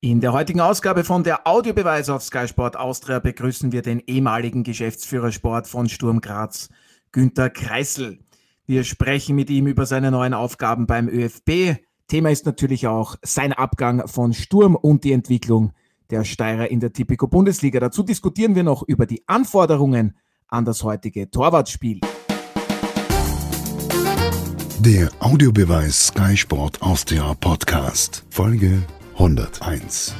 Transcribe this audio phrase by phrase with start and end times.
[0.00, 4.62] In der heutigen Ausgabe von der Audiobeweis auf Sky Sport Austria begrüßen wir den ehemaligen
[4.62, 6.68] Geschäftsführer Sport von Sturm Graz,
[7.10, 8.20] Günter Kreisel.
[8.64, 11.80] Wir sprechen mit ihm über seine neuen Aufgaben beim ÖFB.
[12.06, 15.72] Thema ist natürlich auch sein Abgang von Sturm und die Entwicklung
[16.10, 17.80] der Steirer in der Tipico Bundesliga.
[17.80, 22.02] Dazu diskutieren wir noch über die Anforderungen an das heutige Torwartspiel.
[24.78, 28.84] Der Audiobeweis Sky Sport Austria Podcast, Folge
[29.18, 30.14] 101.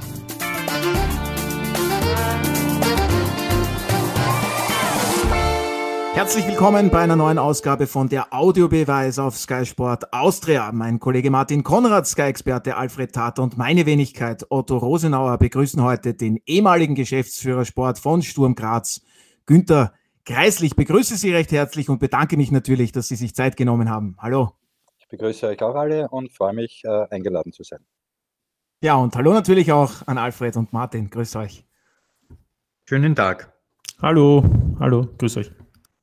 [6.14, 10.72] Herzlich willkommen bei einer neuen Ausgabe von der Audiobeweis auf Sky Sport Austria.
[10.72, 16.42] Mein Kollege Martin Konrad, Sky-Experte Alfred Tater und meine Wenigkeit Otto Rosenauer begrüßen heute den
[16.44, 19.03] ehemaligen Geschäftsführer Sport von Sturm Graz,
[19.46, 19.92] Günther
[20.25, 20.75] Kreislich.
[20.75, 24.17] begrüße Sie recht herzlich und bedanke mich natürlich, dass Sie sich Zeit genommen haben.
[24.18, 24.54] Hallo.
[24.98, 27.78] Ich begrüße euch auch alle und freue mich, äh, eingeladen zu sein.
[28.81, 31.11] Ja, und hallo natürlich auch an Alfred und Martin.
[31.11, 31.64] Grüß euch.
[32.84, 33.53] Schönen Tag.
[34.01, 34.45] Hallo,
[34.79, 35.51] hallo, grüß euch.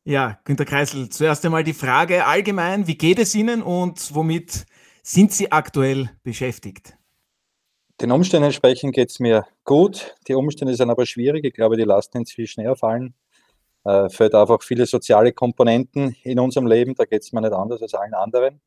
[0.04, 4.66] Ja, Günter Kreisel, zuerst einmal die Frage allgemein, wie geht es Ihnen und womit
[5.04, 6.98] sind Sie aktuell beschäftigt?
[8.02, 10.14] Den Umständen entsprechend geht es mir gut.
[10.28, 11.46] Die Umstände sind aber schwierig.
[11.46, 13.14] Ich glaube, die lasten inzwischen eher fallen.
[13.86, 16.94] Äh, fällt einfach viele soziale Komponenten in unserem Leben.
[16.94, 18.60] Da geht es mir nicht anders als allen anderen.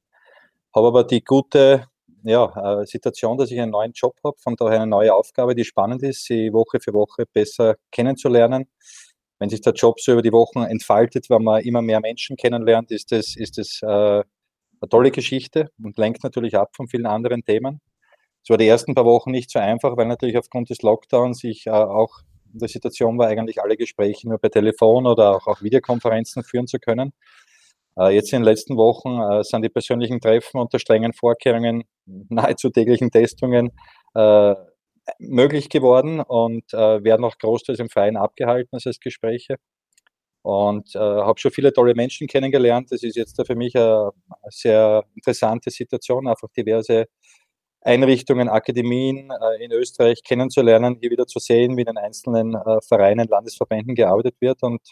[0.75, 1.89] Habe aber die gute
[2.23, 5.65] ja, äh, Situation, dass ich einen neuen Job habe, von daher eine neue Aufgabe, die
[5.65, 8.67] spannend ist, sie Woche für Woche besser kennenzulernen.
[9.39, 12.91] Wenn sich der Job so über die Wochen entfaltet, wenn man immer mehr Menschen kennenlernt,
[12.91, 17.45] ist das, ist das äh, eine tolle Geschichte und lenkt natürlich ab von vielen anderen
[17.45, 17.81] Themen.
[18.43, 21.67] Es war die ersten paar Wochen nicht so einfach, weil natürlich aufgrund des Lockdowns ich
[21.67, 22.21] äh, auch
[22.53, 26.67] in der Situation war, eigentlich alle Gespräche nur per Telefon oder auch, auch Videokonferenzen führen
[26.67, 27.13] zu können.
[27.99, 32.71] Äh, jetzt in den letzten Wochen äh, sind die persönlichen Treffen unter strengen Vorkehrungen, nahezu
[32.71, 33.73] täglichen Testungen
[34.15, 34.55] äh,
[35.19, 39.57] möglich geworden und werden auch großteils im Freien abgehalten, das heißt Gespräche.
[40.43, 42.93] Und habe schon viele tolle Menschen kennengelernt.
[42.93, 44.11] Das ist jetzt für mich eine
[44.51, 47.07] sehr interessante Situation, einfach diverse
[47.81, 52.55] Einrichtungen, Akademien in Österreich kennenzulernen, hier wieder zu sehen, wie in den einzelnen
[52.87, 54.83] Vereinen, Landesverbänden gearbeitet wird und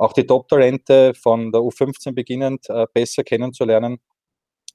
[0.00, 3.98] auch die Top-Talente von der U15 beginnend äh, besser kennenzulernen,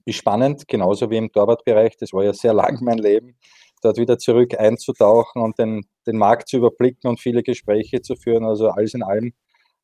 [0.05, 1.97] ist spannend, genauso wie im Torwartbereich.
[1.97, 3.35] Das war ja sehr lang mein Leben,
[3.81, 8.45] dort wieder zurück einzutauchen und den, den Markt zu überblicken und viele Gespräche zu führen.
[8.45, 9.33] Also alles in allem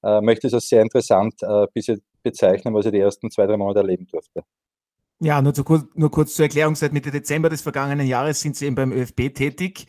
[0.04, 1.66] äh, möchte ich es als sehr interessant äh,
[2.22, 4.44] bezeichnen, was ich die ersten zwei, drei Monate erleben durfte.
[5.20, 5.64] Ja, nur, zu,
[5.96, 6.76] nur kurz zur Erklärung.
[6.76, 9.88] Seit Mitte Dezember des vergangenen Jahres sind Sie eben beim ÖFB tätig.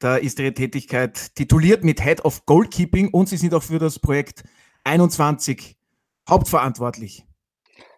[0.00, 4.00] Da ist Ihre Tätigkeit tituliert mit Head of Goalkeeping und Sie sind auch für das
[4.00, 4.42] Projekt
[4.88, 5.76] 21
[6.28, 7.24] hauptverantwortlich.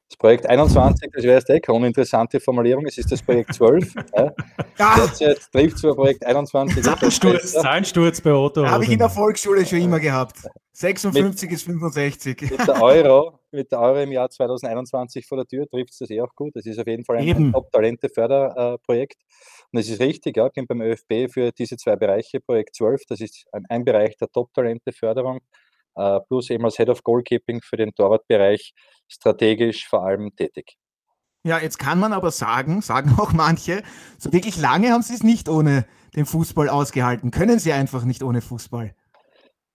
[0.09, 3.95] Das Projekt 21, das wäre jetzt eh keine uninteressante Formulierung, es ist das Projekt 12.
[4.17, 5.05] ja.
[5.05, 6.83] Jetzt, jetzt trifft zwar Projekt 21.
[6.83, 8.67] Zahlensturz, Zahlensturz bei Otto.
[8.67, 10.39] Habe ich in der Volksschule schon immer gehabt.
[10.73, 12.41] 56 mit, ist 65.
[12.51, 16.11] Mit der Euro, mit der Euro im Jahr 2021 vor der Tür trifft es das
[16.11, 16.57] eh auch gut.
[16.57, 19.19] Das ist auf jeden Fall ein, ein Top-Talente-Förderprojekt.
[19.71, 23.03] Und es ist richtig, ja, ich bin beim ÖFB für diese zwei Bereiche, Projekt 12,
[23.09, 25.39] das ist ein, ein Bereich der Top-Talente-Förderung
[26.29, 28.73] plus eben als Head of Goalkeeping für den Torwartbereich
[29.09, 30.77] strategisch vor allem tätig.
[31.43, 33.83] Ja, jetzt kann man aber sagen, sagen auch manche,
[34.19, 37.31] so wirklich lange haben sie es nicht ohne den Fußball ausgehalten.
[37.31, 38.95] Können sie einfach nicht ohne Fußball?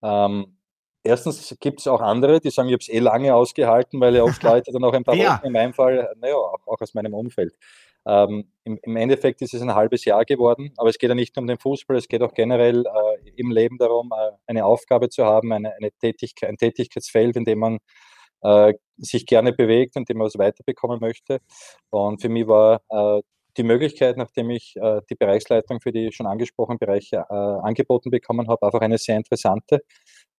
[0.03, 0.58] Ähm,
[1.03, 4.24] erstens gibt es auch andere, die sagen, ich habe es eh lange ausgehalten, weil ja
[4.24, 5.38] oft Leute dann auch ein paar ja.
[5.38, 7.56] Wochen in meinem Fall, naja, auch, auch aus meinem Umfeld.
[8.08, 11.36] Ähm, im, im, Endeffekt ist es ein halbes Jahr geworden, aber es geht ja nicht
[11.36, 15.10] nur um den Fußball, es geht auch generell äh, im Leben darum, äh, eine Aufgabe
[15.10, 17.80] zu haben, eine, eine Tätigkeit, ein Tätigkeitsfeld, in dem man
[18.42, 21.40] äh, sich gerne bewegt und dem man was weiterbekommen möchte.
[21.90, 23.22] Und für mich war äh,
[23.58, 28.48] die Möglichkeit, nachdem ich äh, die Bereichsleitung für die schon angesprochenen Bereiche äh, angeboten bekommen
[28.50, 29.82] habe, einfach eine sehr interessante,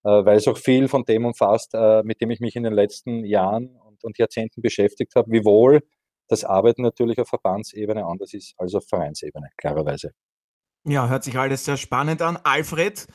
[0.02, 1.74] weil es auch viel von dem umfasst,
[2.04, 5.82] mit dem ich mich in den letzten Jahren und, und Jahrzehnten beschäftigt habe, wiewohl
[6.28, 10.12] das Arbeiten natürlich auf Verbandsebene anders ist als auf Vereinsebene, klarerweise.
[10.84, 12.38] Ja, hört sich alles sehr spannend an.
[12.44, 13.06] Alfred,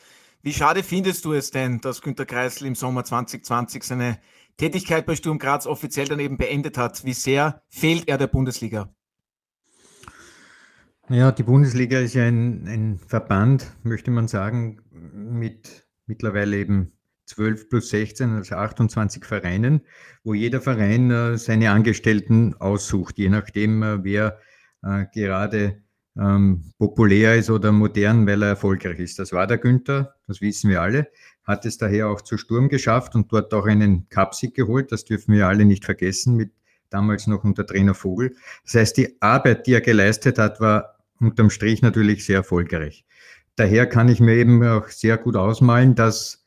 [0.41, 4.19] wie schade findest du es denn, dass Günter Kreisel im Sommer 2020 seine
[4.57, 7.05] Tätigkeit bei Sturm Graz offiziell dann eben beendet hat?
[7.05, 8.93] Wie sehr fehlt er der Bundesliga?
[11.09, 16.93] Ja, die Bundesliga ist ja ein, ein Verband, möchte man sagen, mit mittlerweile eben
[17.25, 19.81] 12 plus 16, also 28 Vereinen,
[20.23, 24.39] wo jeder Verein äh, seine Angestellten aussucht, je nachdem, äh, wer
[24.83, 25.81] äh, gerade
[26.17, 29.19] ähm, populär ist oder modern, weil er erfolgreich ist.
[29.19, 31.07] Das war der Günther, das wissen wir alle,
[31.43, 34.91] hat es daher auch zu Sturm geschafft und dort auch einen Cupsieg geholt.
[34.91, 36.51] Das dürfen wir alle nicht vergessen, mit
[36.89, 38.35] damals noch unter Trainer Vogel.
[38.65, 43.05] Das heißt, die Arbeit, die er geleistet hat, war unterm Strich natürlich sehr erfolgreich.
[43.55, 46.40] Daher kann ich mir eben auch sehr gut ausmalen, dass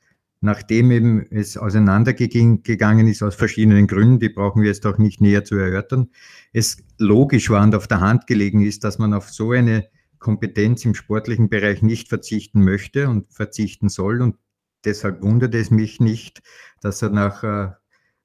[0.45, 5.43] nachdem eben es auseinandergegangen ist aus verschiedenen Gründen, die brauchen wir jetzt auch nicht näher
[5.45, 6.11] zu erörtern,
[6.53, 9.89] es logisch war und auf der Hand gelegen ist, dass man auf so eine
[10.19, 14.21] Kompetenz im sportlichen Bereich nicht verzichten möchte und verzichten soll.
[14.21, 14.37] Und
[14.85, 16.43] deshalb wundert es mich nicht,
[16.83, 17.71] dass er nach äh,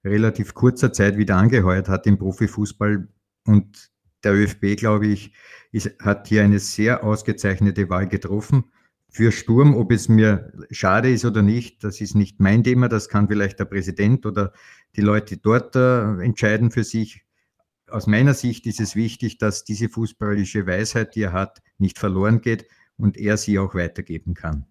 [0.04, 3.07] relativ kurzer Zeit wieder angeheuert hat im Profifußball.
[3.45, 3.92] Und
[4.25, 5.33] der ÖFB, glaube ich,
[5.72, 8.65] ist, hat hier eine sehr ausgezeichnete Wahl getroffen.
[9.11, 12.89] Für Sturm, ob es mir schade ist oder nicht, das ist nicht mein Thema.
[12.89, 14.53] Das kann vielleicht der Präsident oder
[14.95, 17.25] die Leute dort äh, entscheiden für sich.
[17.89, 22.41] Aus meiner Sicht ist es wichtig, dass diese fußballische Weisheit, die er hat, nicht verloren
[22.41, 22.67] geht
[22.97, 24.65] und er sie auch weitergeben kann.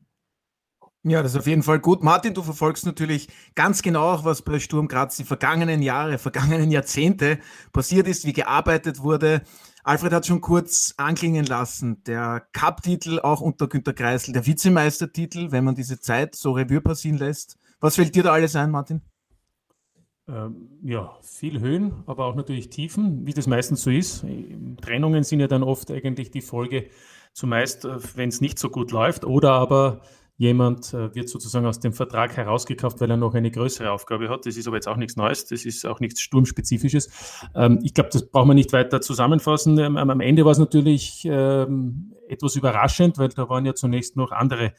[1.05, 2.03] Ja, das ist auf jeden Fall gut.
[2.03, 6.71] Martin, du verfolgst natürlich ganz genau auch, was bei Sturm Graz die vergangenen Jahre, vergangenen
[6.71, 7.39] Jahrzehnte
[7.73, 9.43] passiert ist, wie gearbeitet wurde.
[9.89, 15.65] Alfred hat schon kurz anklingen lassen, der Cup-Titel auch unter Günter Kreisel, der Vizemeistertitel, wenn
[15.65, 17.57] man diese Zeit so Revue passieren lässt.
[17.81, 19.01] Was fällt dir da alles ein, Martin?
[20.29, 24.27] Ähm, ja, viel Höhen, aber auch natürlich Tiefen, wie das meistens so ist.
[24.83, 26.91] Trennungen sind ja dann oft eigentlich die Folge,
[27.33, 30.03] zumeist, äh, wenn es nicht so gut läuft, oder aber
[30.41, 34.47] Jemand äh, wird sozusagen aus dem Vertrag herausgekauft, weil er noch eine größere Aufgabe hat.
[34.47, 37.11] Das ist aber jetzt auch nichts Neues, das ist auch nichts Sturmspezifisches.
[37.57, 39.77] Ähm, ich glaube, das braucht man nicht weiter zusammenfassen.
[39.79, 44.33] Ähm, am Ende war es natürlich ähm, etwas überraschend, weil da waren ja zunächst noch
[44.33, 44.73] andere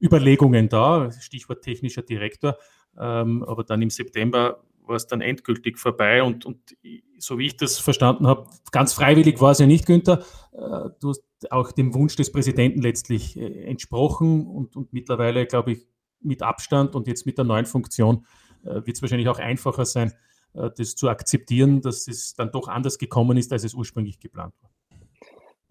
[0.00, 2.56] Überlegungen da, Stichwort technischer Direktor.
[2.96, 6.76] aber dann im September war es dann endgültig vorbei und, und
[7.18, 10.24] so wie ich das verstanden habe, ganz freiwillig war es ja nicht, Günther.
[10.52, 15.72] Äh, du hast auch dem Wunsch des Präsidenten letztlich äh, entsprochen und, und mittlerweile, glaube
[15.72, 15.86] ich,
[16.20, 18.24] mit Abstand und jetzt mit der neuen Funktion
[18.64, 20.12] äh, wird es wahrscheinlich auch einfacher sein,
[20.54, 24.70] das zu akzeptieren, dass es dann doch anders gekommen ist, als es ursprünglich geplant war.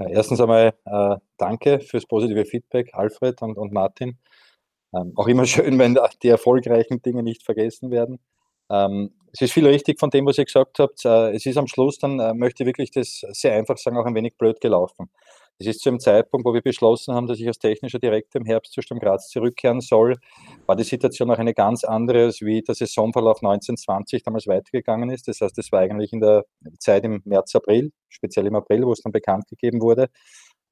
[0.02, 4.18] Ja, erstens einmal äh, danke fürs positive Feedback, Alfred und, und Martin.
[4.94, 8.20] Ähm, auch immer schön, wenn die erfolgreichen Dinge nicht vergessen werden.
[8.70, 11.06] Ähm, es ist viel richtig von dem, was ihr gesagt habt.
[11.06, 14.06] Äh, es ist am Schluss dann, äh, möchte ich wirklich das sehr einfach sagen, auch
[14.06, 15.10] ein wenig blöd gelaufen.
[15.62, 18.48] Es ist zu einem Zeitpunkt, wo wir beschlossen haben, dass ich als technischer Direktor im
[18.48, 20.16] Herbst zu Sturm Graz zurückkehren soll,
[20.66, 25.28] war die Situation auch eine ganz andere, als wie der Saisonverlauf 1920 damals weitergegangen ist.
[25.28, 26.46] Das heißt, es war eigentlich in der
[26.80, 30.08] Zeit im März, April, speziell im April, wo es dann bekannt gegeben wurde.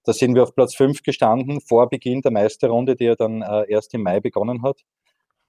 [0.06, 3.66] Da sind wir auf Platz 5 gestanden, vor Beginn der Meisterrunde, die ja dann äh,
[3.70, 4.82] erst im Mai begonnen hat.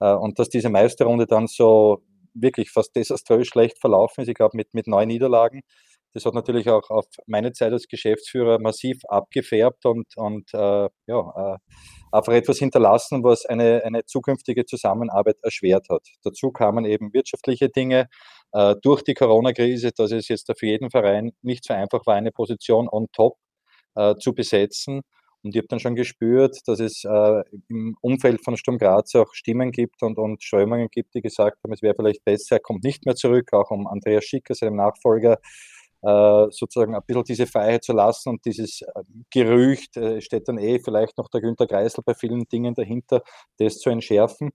[0.01, 2.03] Äh, und dass diese Meisterrunde dann so
[2.35, 4.27] wirklich fast desaströs schlecht verlaufen ist.
[4.27, 5.63] Ich glaube, mit, mit neun Niederlagen.
[6.13, 11.55] Das hat natürlich auch auf meine Zeit als Geschäftsführer massiv abgefärbt und, und äh, ja,
[11.55, 11.57] äh,
[12.11, 16.05] einfach etwas hinterlassen, was eine, eine zukünftige Zusammenarbeit erschwert hat.
[16.23, 18.07] Dazu kamen eben wirtschaftliche Dinge
[18.51, 22.31] äh, durch die Corona-Krise, dass es jetzt für jeden Verein nicht so einfach war, eine
[22.31, 23.37] Position on top
[23.95, 25.01] äh, zu besetzen.
[25.43, 29.33] Und ich habe dann schon gespürt, dass es äh, im Umfeld von Sturm Graz auch
[29.33, 32.83] Stimmen gibt und, und Strömungen gibt, die gesagt haben, es wäre vielleicht besser, er kommt
[32.83, 35.39] nicht mehr zurück, auch um Andreas Schicker, seinem Nachfolger,
[36.01, 40.79] sozusagen ein bisschen diese Freiheit zu lassen und dieses äh, Gerücht, äh, steht dann eh
[40.79, 43.21] vielleicht noch der Günter Kreisel bei vielen Dingen dahinter,
[43.57, 44.49] das zu entschärfen.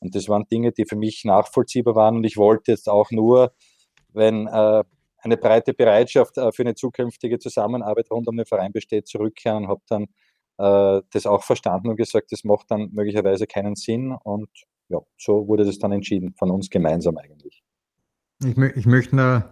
[0.00, 3.52] Und das waren Dinge, die für mich nachvollziehbar waren und ich wollte jetzt auch nur,
[4.12, 4.84] wenn äh,
[5.22, 9.68] eine breite Bereitschaft äh, für eine zukünftige Zusammenarbeit rund um den Verein besteht, zurückkehren und
[9.68, 10.06] habe dann
[10.58, 14.16] äh, das auch verstanden und gesagt, das macht dann möglicherweise keinen Sinn.
[14.24, 14.50] Und
[14.88, 17.62] ja, so wurde das dann entschieden, von uns gemeinsam eigentlich.
[18.42, 19.42] Ich, ich möchte noch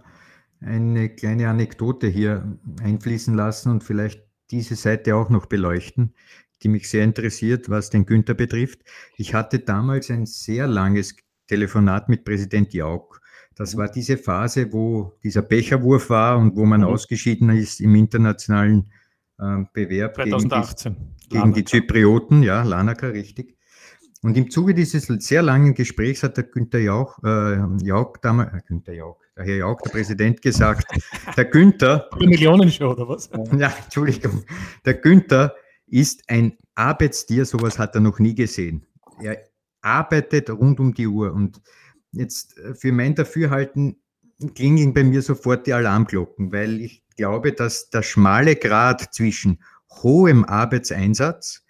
[0.61, 6.13] eine kleine Anekdote hier einfließen lassen und vielleicht diese Seite auch noch beleuchten,
[6.63, 8.81] die mich sehr interessiert, was den Günther betrifft.
[9.15, 11.15] Ich hatte damals ein sehr langes
[11.47, 13.19] Telefonat mit Präsident Jauch.
[13.55, 16.87] Das war diese Phase, wo dieser Becherwurf war und wo man mhm.
[16.87, 18.91] ausgeschieden ist im internationalen
[19.37, 20.93] äh, Bewerb 2018.
[20.93, 23.58] gegen, die, gegen die Zyprioten, ja, Lanaka, richtig.
[24.21, 28.59] Und im Zuge dieses sehr langen Gesprächs hat der Günther Jauch, äh, Jauch damals, äh,
[28.67, 30.85] Günther Jauch, der Herr Jauch, der Präsident, gesagt,
[31.37, 32.09] der Günther.
[32.19, 33.29] Millionenshow oder was?
[33.57, 34.43] Ja, Entschuldigung.
[34.85, 35.55] Der Günther
[35.87, 38.85] ist ein Arbeitstier, sowas hat er noch nie gesehen.
[39.21, 39.41] Er
[39.81, 41.31] arbeitet rund um die Uhr.
[41.31, 41.61] Und
[42.11, 44.01] jetzt äh, für mein Dafürhalten
[44.53, 49.61] klingen bei mir sofort die Alarmglocken, weil ich glaube, dass der schmale Grad zwischen
[50.01, 51.63] hohem Arbeitseinsatz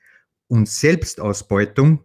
[0.47, 2.03] und Selbstausbeutung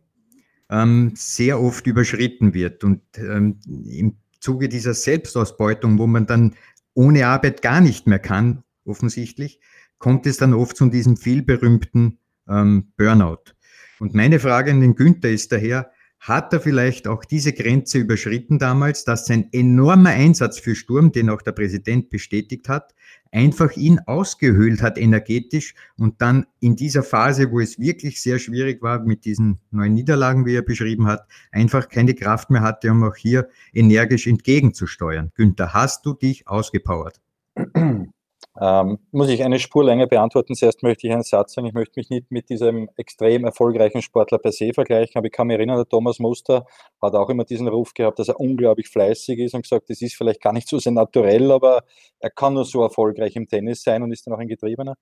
[0.70, 2.84] ähm, sehr oft überschritten wird.
[2.84, 6.54] Und ähm, im Zuge dieser Selbstausbeutung, wo man dann
[6.94, 9.60] ohne Arbeit gar nicht mehr kann, offensichtlich,
[9.98, 12.18] kommt es dann oft zu diesem vielberühmten
[12.48, 13.54] ähm, Burnout.
[13.98, 15.90] Und meine Frage an den Günther ist daher,
[16.24, 21.28] hat er vielleicht auch diese Grenze überschritten damals, dass sein enormer Einsatz für Sturm, den
[21.28, 22.94] auch der Präsident bestätigt hat,
[23.30, 28.80] einfach ihn ausgehöhlt hat energetisch und dann in dieser Phase, wo es wirklich sehr schwierig
[28.80, 33.04] war mit diesen neuen Niederlagen, wie er beschrieben hat, einfach keine Kraft mehr hatte, um
[33.04, 35.30] auch hier energisch entgegenzusteuern.
[35.34, 37.20] Günther, hast du dich ausgepowert?
[38.60, 40.54] Ähm, muss ich eine Spur länger beantworten.
[40.54, 41.66] Zuerst möchte ich einen Satz sagen.
[41.66, 45.48] Ich möchte mich nicht mit diesem extrem erfolgreichen Sportler per se vergleichen, aber ich kann
[45.48, 46.64] mich erinnern, der Thomas Muster
[47.02, 50.14] hat auch immer diesen Ruf gehabt, dass er unglaublich fleißig ist und gesagt, das ist
[50.14, 51.82] vielleicht gar nicht so sehr naturell, aber
[52.20, 54.94] er kann nur so erfolgreich im Tennis sein und ist dann auch ein Getriebener.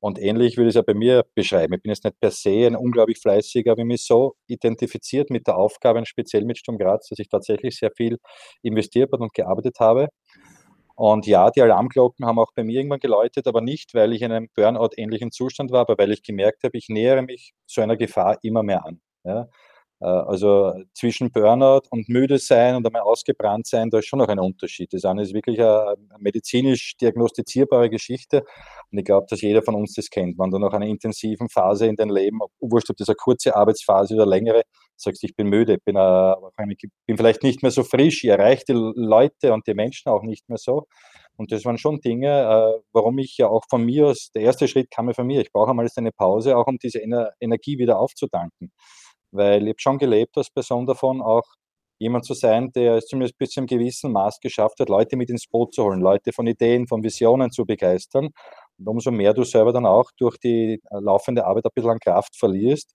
[0.00, 1.74] Und ähnlich würde ich es ja bei mir beschreiben.
[1.74, 5.46] Ich bin jetzt nicht per se ein unglaublich fleißiger, aber ich mich so identifiziert mit
[5.46, 8.18] der Aufgabe, speziell mit Sturm Graz, dass ich tatsächlich sehr viel
[8.62, 10.08] investiert und gearbeitet habe.
[10.98, 14.32] Und ja, die Alarmglocken haben auch bei mir irgendwann geläutet, aber nicht, weil ich in
[14.32, 18.38] einem Burnout-ähnlichen Zustand war, aber weil ich gemerkt habe, ich nähere mich so einer Gefahr
[18.42, 19.00] immer mehr an.
[19.22, 19.48] Ja?
[20.00, 24.26] Äh, also zwischen Burnout und müde sein und einmal ausgebrannt sein, da ist schon noch
[24.26, 24.92] ein Unterschied.
[24.92, 28.42] Das eine ist wirklich eine medizinisch diagnostizierbare Geschichte.
[28.90, 30.36] Und ich glaube, dass jeder von uns das kennt.
[30.36, 34.16] Wenn du nach einer intensiven Phase in deinem Leben, wurscht ob das eine kurze Arbeitsphase
[34.16, 34.62] oder längere,
[35.00, 36.34] sagst, ich bin müde, bin, äh,
[37.06, 40.48] bin vielleicht nicht mehr so frisch, ich erreiche die Leute und die Menschen auch nicht
[40.48, 40.86] mehr so.
[41.36, 44.68] Und das waren schon Dinge, äh, warum ich ja auch von mir aus, der erste
[44.68, 47.98] Schritt kam ja von mir, ich brauche einmal eine Pause, auch um diese Energie wieder
[47.98, 48.72] aufzutanken
[49.30, 51.44] weil ich habe schon gelebt als Person davon, auch
[52.00, 55.30] jemand zu sein, der es zumindest bis zu einem gewissen Maß geschafft hat, Leute mit
[55.30, 58.28] ins Boot zu holen, Leute von Ideen, von Visionen zu begeistern.
[58.78, 61.98] Und umso mehr du selber dann auch durch die äh, laufende Arbeit ein bisschen an
[61.98, 62.94] Kraft verlierst,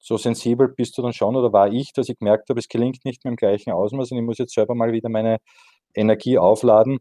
[0.00, 3.04] so sensibel bist du dann schon oder war ich, dass ich gemerkt habe, es gelingt
[3.04, 5.38] nicht mehr im gleichen Ausmaß und ich muss jetzt selber mal wieder meine
[5.94, 6.98] Energie aufladen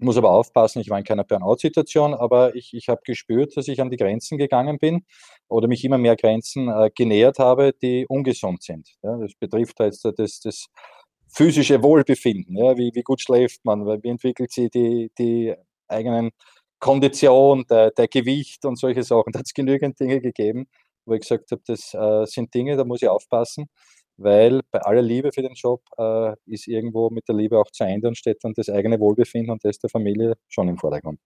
[0.00, 3.80] muss aber aufpassen, ich war in keiner Burnout-Situation, aber ich, ich habe gespürt, dass ich
[3.80, 5.04] an die Grenzen gegangen bin
[5.48, 8.88] oder mich immer mehr Grenzen äh, genähert habe, die ungesund sind.
[9.02, 10.66] Ja, das betrifft jetzt das, das
[11.28, 12.56] physische Wohlbefinden.
[12.56, 15.54] Ja, wie, wie gut schläft man, wie entwickelt sich die, die
[15.88, 16.30] eigenen
[16.78, 19.32] Kondition, der, der Gewicht und solche Sachen.
[19.32, 20.68] Da hat es genügend Dinge gegeben,
[21.08, 23.68] wo ich gesagt habe, das äh, sind Dinge, da muss ich aufpassen
[24.18, 27.84] weil bei aller Liebe für den Job äh, ist irgendwo mit der Liebe auch zu
[27.84, 31.20] Ende und steht dann das eigene Wohlbefinden und das der Familie schon im Vordergrund.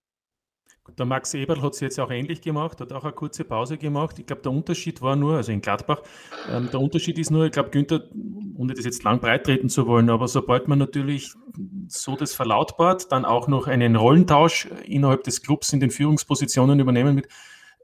[0.98, 4.18] Der Max Eberl hat es jetzt auch ähnlich gemacht, hat auch eine kurze Pause gemacht.
[4.18, 6.02] Ich glaube, der Unterschied war nur, also in Gladbach,
[6.50, 8.02] ähm, der Unterschied ist nur, ich glaube, Günther,
[8.56, 11.32] ohne das jetzt lang breit treten zu wollen, aber sobald man natürlich
[11.86, 17.14] so das verlautbart, dann auch noch einen Rollentausch innerhalb des Clubs in den Führungspositionen übernehmen
[17.14, 17.28] mit,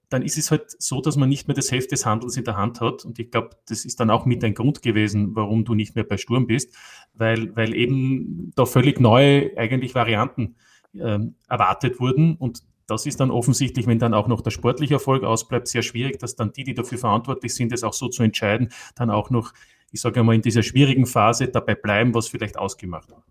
[0.09, 2.57] dann ist es halt so, dass man nicht mehr das Heft des Handels in der
[2.57, 3.05] Hand hat.
[3.05, 6.05] Und ich glaube, das ist dann auch mit ein Grund gewesen, warum du nicht mehr
[6.05, 6.75] bei Sturm bist,
[7.15, 10.57] weil, weil eben da völlig neue eigentlich Varianten
[10.95, 12.37] ähm, erwartet wurden.
[12.37, 16.19] Und das ist dann offensichtlich, wenn dann auch noch der sportliche Erfolg ausbleibt, sehr schwierig,
[16.19, 19.53] dass dann die, die dafür verantwortlich sind, das auch so zu entscheiden, dann auch noch,
[19.93, 23.23] ich sage einmal, in dieser schwierigen Phase dabei bleiben, was vielleicht ausgemacht hat.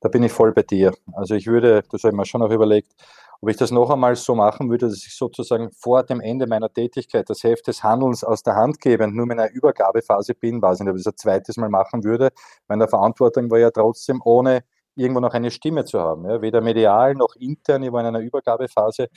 [0.00, 0.94] Da bin ich voll bei dir.
[1.12, 2.94] Also ich würde, das habe ich mir schon auch überlegt,
[3.42, 6.72] ob ich das noch einmal so machen würde, dass ich sozusagen vor dem Ende meiner
[6.72, 10.62] Tätigkeit das Heft des Handelns aus der Hand gebe und nur in einer Übergabephase bin,
[10.62, 12.30] weiß ich nicht, ob ich das ein zweites Mal machen würde.
[12.68, 14.62] Meine Verantwortung war ja trotzdem ohne
[14.94, 16.24] irgendwo noch eine Stimme zu haben.
[16.24, 19.08] Ja, weder medial noch intern, ich war in einer Übergabephase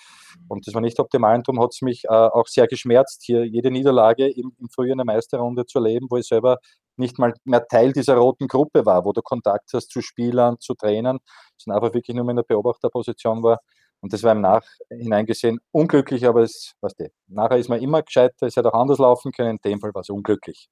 [0.48, 1.36] und das war nicht optimal.
[1.36, 4.94] Und darum hat es mich äh, auch sehr geschmerzt, hier jede Niederlage im, im Frühjahr
[4.94, 6.58] in der Meisterrunde zu erleben, wo ich selber
[6.98, 10.74] nicht mal mehr Teil dieser roten Gruppe war, wo du Kontakt hast zu Spielern, zu
[10.74, 11.20] Trainern,
[11.58, 13.60] sondern einfach wirklich nur in der Beobachterposition war.
[14.02, 18.04] Und das war im Nachhinein gesehen unglücklich, aber es, was die, nachher ist man immer
[18.04, 20.70] gescheiter, es hätte auch anders laufen können, in dem Fall war es unglücklich.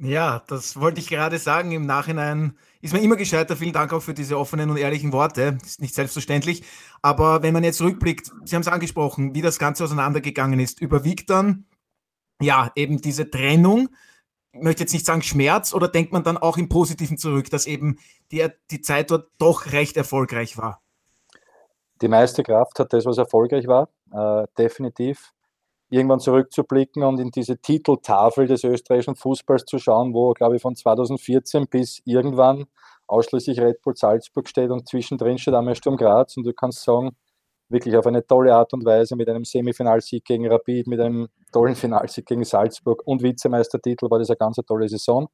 [0.00, 1.72] Ja, das wollte ich gerade sagen.
[1.72, 3.56] Im Nachhinein ist man immer gescheiter.
[3.56, 5.58] Vielen Dank auch für diese offenen und ehrlichen Worte.
[5.64, 6.62] Ist nicht selbstverständlich.
[7.02, 11.30] Aber wenn man jetzt rückblickt, Sie haben es angesprochen, wie das Ganze auseinandergegangen ist, überwiegt
[11.30, 11.66] dann
[12.40, 13.88] ja eben diese Trennung.
[14.52, 17.66] Ich möchte jetzt nicht sagen Schmerz oder denkt man dann auch im Positiven zurück, dass
[17.66, 17.98] eben
[18.30, 20.80] die, die Zeit dort doch recht erfolgreich war?
[22.00, 25.32] Die meiste Kraft hat das, was erfolgreich war, äh, definitiv.
[25.90, 30.76] Irgendwann zurückzublicken und in diese Titeltafel des österreichischen Fußballs zu schauen, wo, glaube ich, von
[30.76, 32.66] 2014 bis irgendwann
[33.06, 37.16] ausschließlich Red Bull Salzburg steht und zwischendrin steht einmal Sturm Graz und du kannst sagen,
[37.70, 41.74] wirklich auf eine tolle Art und Weise mit einem Semifinalsieg gegen Rapid, mit einem tollen
[41.74, 45.28] Finalsieg gegen Salzburg und Vizemeistertitel war das eine ganz tolle Saison.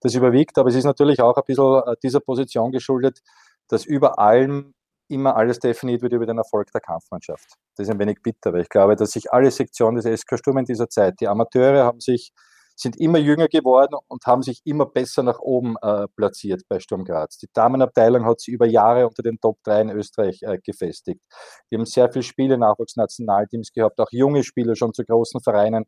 [0.00, 3.22] Das überwiegt, aber es ist natürlich auch ein bisschen äh, dieser Position geschuldet,
[3.68, 4.74] dass über allem
[5.08, 7.54] immer alles definiert wird über den Erfolg der Kampfmannschaft.
[7.76, 10.58] Das ist ein wenig bitter, weil ich glaube, dass sich alle Sektionen des SK Sturm
[10.58, 12.32] in dieser Zeit, die Amateure haben sich,
[12.76, 17.04] sind immer jünger geworden und haben sich immer besser nach oben äh, platziert bei Sturm
[17.04, 17.38] Graz.
[17.38, 21.22] Die Damenabteilung hat sich über Jahre unter den Top 3 in Österreich äh, gefestigt.
[21.70, 25.86] Die haben sehr viele Spiele Nachwuchsnationalteams gehabt, auch junge Spieler schon zu großen Vereinen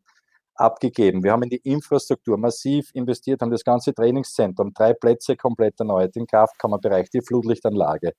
[0.55, 1.23] abgegeben.
[1.23, 6.15] Wir haben in die Infrastruktur massiv investiert, haben das ganze Trainingszentrum, drei Plätze komplett erneuert,
[6.15, 8.13] den Kraftkammerbereich, die Flutlichtanlage.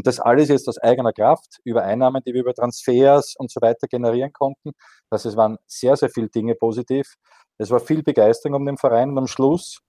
[0.00, 3.60] Und das alles jetzt aus eigener Kraft, über Einnahmen, die wir über Transfers und so
[3.60, 4.70] weiter generieren konnten.
[5.10, 7.16] Das es waren sehr, sehr viele Dinge positiv.
[7.58, 9.80] Es war viel Begeisterung um den Verein und am Schluss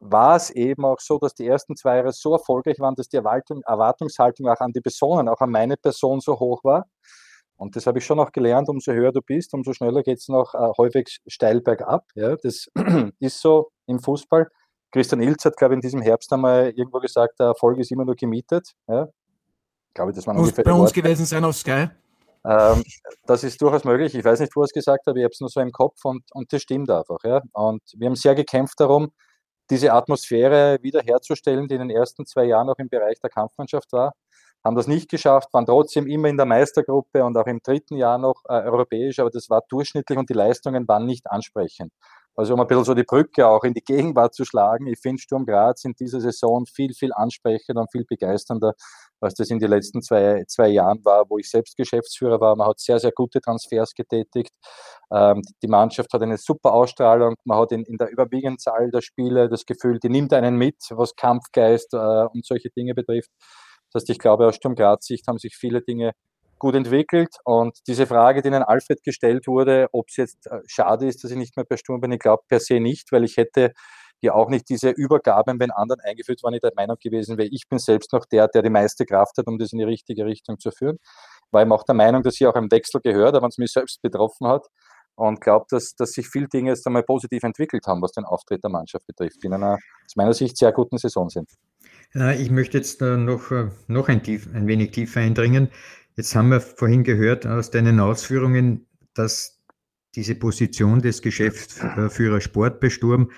[0.00, 3.16] war es eben auch so, dass die ersten zwei Jahre so erfolgreich waren, dass die
[3.16, 6.86] Erwartung, Erwartungshaltung auch an die Personen, auch an meine Person so hoch war.
[7.54, 10.26] Und das habe ich schon auch gelernt, umso höher du bist, umso schneller geht es
[10.26, 12.04] noch äh, häufig steil bergab.
[12.16, 12.66] Ja, das
[13.20, 14.50] ist so im Fußball.
[14.94, 18.04] Christian Ilz hat, glaube ich, in diesem Herbst einmal irgendwo gesagt, der Erfolg ist immer
[18.04, 18.74] nur gemietet.
[18.86, 19.08] Ja.
[19.88, 21.02] Ich glaube, das war Muss bei uns Worte.
[21.02, 21.88] gewesen sein auf Sky.
[22.46, 22.84] Ähm,
[23.26, 24.14] das ist durchaus möglich.
[24.14, 26.04] Ich weiß nicht, wo er es gesagt hat, ich habe es nur so im Kopf
[26.04, 27.18] und, und das stimmt einfach.
[27.24, 27.42] Ja.
[27.54, 29.10] Und wir haben sehr gekämpft darum,
[29.68, 34.12] diese Atmosphäre wiederherzustellen, die in den ersten zwei Jahren auch im Bereich der Kampfmannschaft war.
[34.62, 38.18] Haben das nicht geschafft, waren trotzdem immer in der Meistergruppe und auch im dritten Jahr
[38.18, 41.92] noch äh, europäisch, aber das war durchschnittlich und die Leistungen waren nicht ansprechend.
[42.36, 45.20] Also um ein bisschen so die Brücke auch in die Gegenwart zu schlagen, ich finde
[45.20, 48.74] Sturm Graz in dieser Saison viel, viel ansprechender und viel begeisternder,
[49.20, 52.56] als das in den letzten zwei, zwei Jahren war, wo ich selbst Geschäftsführer war.
[52.56, 54.50] Man hat sehr, sehr gute Transfers getätigt.
[55.12, 57.36] Ähm, die Mannschaft hat eine super Ausstrahlung.
[57.44, 60.76] Man hat in, in der überwiegenden Zahl der Spiele das Gefühl, die nimmt einen mit,
[60.90, 63.30] was Kampfgeist äh, und solche Dinge betrifft.
[63.92, 66.12] Das heißt, ich glaube, aus Sturm Graz Sicht haben sich viele Dinge
[66.64, 67.36] gut entwickelt.
[67.44, 71.30] Und diese Frage, die Ihnen Alfred gestellt wurde, ob es jetzt äh, schade ist, dass
[71.30, 73.72] ich nicht mehr bei Sturm bin, ich glaube per se nicht, weil ich hätte
[74.22, 77.68] ja auch nicht diese Übergaben, wenn anderen eingeführt waren, ich der Meinung gewesen wäre, ich
[77.68, 80.58] bin selbst noch der, der die meiste Kraft hat, um das in die richtige Richtung
[80.58, 80.96] zu führen.
[81.50, 84.00] War ihm auch der Meinung, dass hier auch ein Wechsel gehört, aber es mich selbst
[84.00, 84.66] betroffen hat
[85.16, 88.64] und glaube, dass, dass sich viele Dinge jetzt einmal positiv entwickelt haben, was den Auftritt
[88.64, 91.50] der Mannschaft betrifft, in einer aus meiner Sicht sehr guten Saison sind.
[92.38, 95.70] Ich möchte jetzt noch, äh, noch ein, tief, ein wenig tiefer eindringen.
[96.16, 99.60] Jetzt haben wir vorhin gehört aus deinen Ausführungen, dass
[100.14, 102.48] diese Position des Geschäftsführers
[102.88, 103.30] Sturm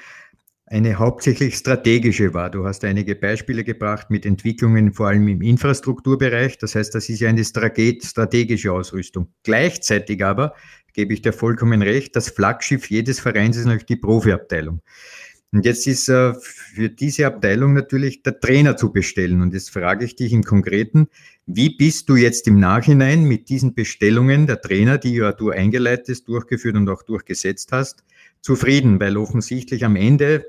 [0.67, 2.51] eine hauptsächlich strategische war.
[2.51, 6.59] Du hast einige Beispiele gebracht mit Entwicklungen vor allem im Infrastrukturbereich.
[6.59, 9.33] Das heißt, das ist ja eine strategische Ausrüstung.
[9.45, 10.55] Gleichzeitig aber,
[10.93, 14.83] gebe ich dir vollkommen recht, das Flaggschiff jedes Vereins ist natürlich die Profiabteilung.
[15.53, 19.41] Und jetzt ist äh, für diese Abteilung natürlich der Trainer zu bestellen.
[19.43, 21.07] Und jetzt frage ich dich im Konkreten,
[21.47, 26.27] wie bist du jetzt im Nachhinein mit diesen Bestellungen der Trainer, die ja du eingeleitet,
[26.29, 28.05] durchgeführt und auch durchgesetzt hast,
[28.41, 28.99] zufrieden?
[28.99, 30.45] Weil offensichtlich am Ende,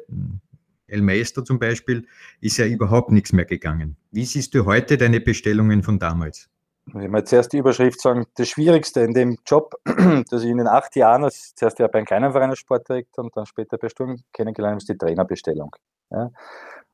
[0.88, 2.08] El Maestro zum Beispiel,
[2.42, 3.96] ist ja überhaupt nichts mehr gegangen.
[4.12, 6.50] Wie siehst du heute deine Bestellungen von damals?
[6.88, 9.76] Ich mal zuerst die Überschrift sagen, das Schwierigste in dem Job,
[10.30, 13.24] dass ich in den acht Jahren, als zuerst ja bei einem kleinen Verein als Sportdirektor
[13.26, 15.76] und dann später bei Sturm kennengelernt habe, ist die Trainerbestellung.
[16.10, 16.32] Ja.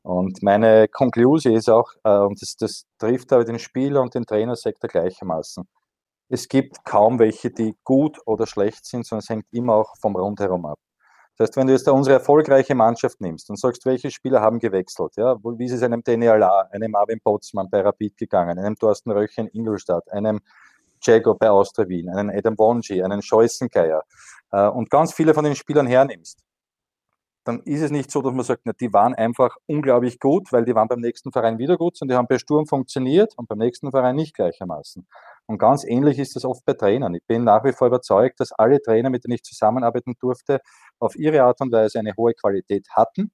[0.04, 4.26] Und meine Konklusion ist auch, äh, und das, das trifft aber den Spieler und den
[4.26, 5.66] Trainersektor gleichermaßen,
[6.28, 10.14] es gibt kaum welche, die gut oder schlecht sind, sondern es hängt immer auch vom
[10.14, 10.78] Rundherum ab.
[11.36, 15.16] Das heißt, wenn du jetzt unsere erfolgreiche Mannschaft nimmst und sagst, welche Spieler haben gewechselt,
[15.16, 19.10] ja, wie ist es einem Daniel La, einem Marvin Potzmann bei Rapid gegangen, einem Thorsten
[19.10, 20.40] Röch in Ingolstadt, einem
[21.02, 24.02] Jago bei Austria Wien, einen Adam Wonji, einen Scheußengeier
[24.52, 26.43] äh, und ganz viele von den Spielern hernimmst,
[27.44, 30.64] dann ist es nicht so, dass man sagt, na, die waren einfach unglaublich gut, weil
[30.64, 33.58] die waren beim nächsten Verein wieder gut und die haben bei Sturm funktioniert und beim
[33.58, 35.06] nächsten Verein nicht gleichermaßen.
[35.46, 37.14] Und ganz ähnlich ist das oft bei Trainern.
[37.14, 40.60] Ich bin nach wie vor überzeugt, dass alle Trainer, mit denen ich zusammenarbeiten durfte,
[40.98, 43.30] auf ihre Art und Weise eine hohe Qualität hatten.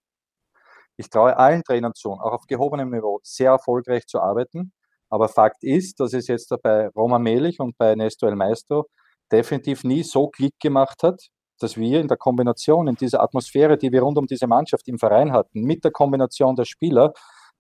[0.97, 4.73] Ich traue allen Trainern zu, auch auf gehobenem Niveau sehr erfolgreich zu arbeiten.
[5.09, 8.87] Aber Fakt ist, dass es jetzt bei Roman Melich und bei Nesto El Maestro
[9.33, 11.29] definitiv nie so Klick gemacht hat,
[11.63, 14.99] dass wir in der Kombination, in dieser Atmosphäre, die wir rund um diese Mannschaft im
[14.99, 17.13] Verein hatten, mit der Kombination der Spieler,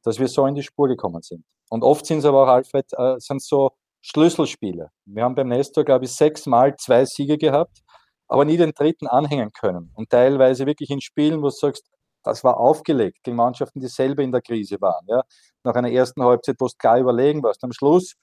[0.02, 1.44] dass wir so in die Spur gekommen sind.
[1.68, 3.70] Und oft sind es aber auch, Alfred, äh, sind so
[4.02, 4.90] Schlüsselspiele.
[5.04, 7.80] Wir haben beim Nestor, glaube ich, sechsmal zwei Siege gehabt,
[8.28, 9.90] aber nie den dritten anhängen können.
[9.94, 11.86] Und teilweise wirklich in Spielen, wo du sagst,
[12.22, 15.04] das war aufgelegt gegen Mannschaften, die selber in der Krise waren.
[15.08, 15.22] Ja?
[15.64, 17.62] Nach einer ersten Halbzeit, wo du klar überlegen warst.
[17.64, 18.14] Am Schluss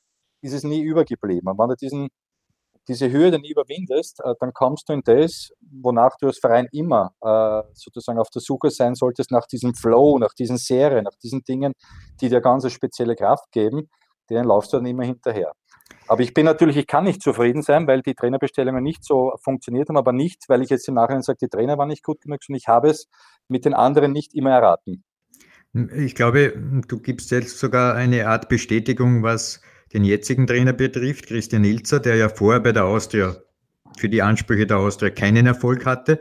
[0.41, 1.49] ist es nie übergeblieben.
[1.49, 2.09] Und wenn du diesen
[2.88, 7.13] diese Hürde nie überwindest, äh, dann kommst du in das, wonach du als Verein immer
[7.21, 11.43] äh, sozusagen auf der Suche sein solltest, nach diesem Flow, nach diesen Serien, nach diesen
[11.43, 11.73] Dingen,
[12.21, 13.89] die dir ganz eine spezielle Kraft geben,
[14.30, 15.52] denen laufst du dann immer hinterher.
[16.08, 19.89] Aber ich bin natürlich, ich kann nicht zufrieden sein, weil die Trainerbestellungen nicht so funktioniert
[19.89, 22.43] haben, aber nicht, weil ich jetzt im Nachhinein sage, die Trainer waren nicht gut genug,
[22.43, 23.08] sondern ich habe es
[23.47, 25.04] mit den anderen nicht immer erraten.
[25.95, 26.54] Ich glaube,
[26.88, 29.62] du gibst jetzt sogar eine Art Bestätigung, was
[29.93, 33.38] den jetzigen Trainer betrifft, Christian Ilzer, der ja vorher bei der Austria
[33.97, 36.19] für die Ansprüche der Austria keinen Erfolg hatte.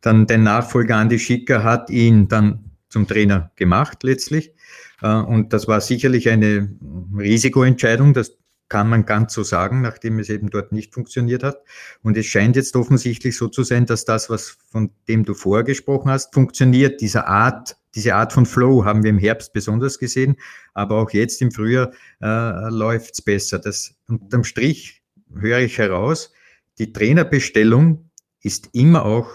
[0.00, 4.52] Dann der Nachfolger Andi Schicker hat ihn dann zum Trainer gemacht letztlich.
[5.00, 6.70] Äh, und das war sicherlich eine
[7.16, 8.36] Risikoentscheidung, das
[8.72, 11.62] kann man ganz so sagen, nachdem es eben dort nicht funktioniert hat.
[12.02, 15.62] Und es scheint jetzt offensichtlich so zu sein, dass das, was von dem du vorher
[15.62, 17.02] gesprochen hast, funktioniert.
[17.02, 20.36] Diese Art, diese Art von Flow haben wir im Herbst besonders gesehen,
[20.72, 23.58] aber auch jetzt im Frühjahr äh, läuft es besser.
[23.58, 25.02] Das unterm Strich
[25.34, 26.32] höre ich heraus,
[26.78, 28.08] die Trainerbestellung
[28.40, 29.28] ist immer auch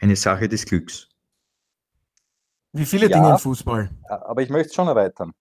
[0.00, 1.08] eine Sache des Glücks.
[2.72, 3.88] Wie viele ja, Dinge im Fußball.
[4.08, 5.32] Aber ich möchte es schon erweitern.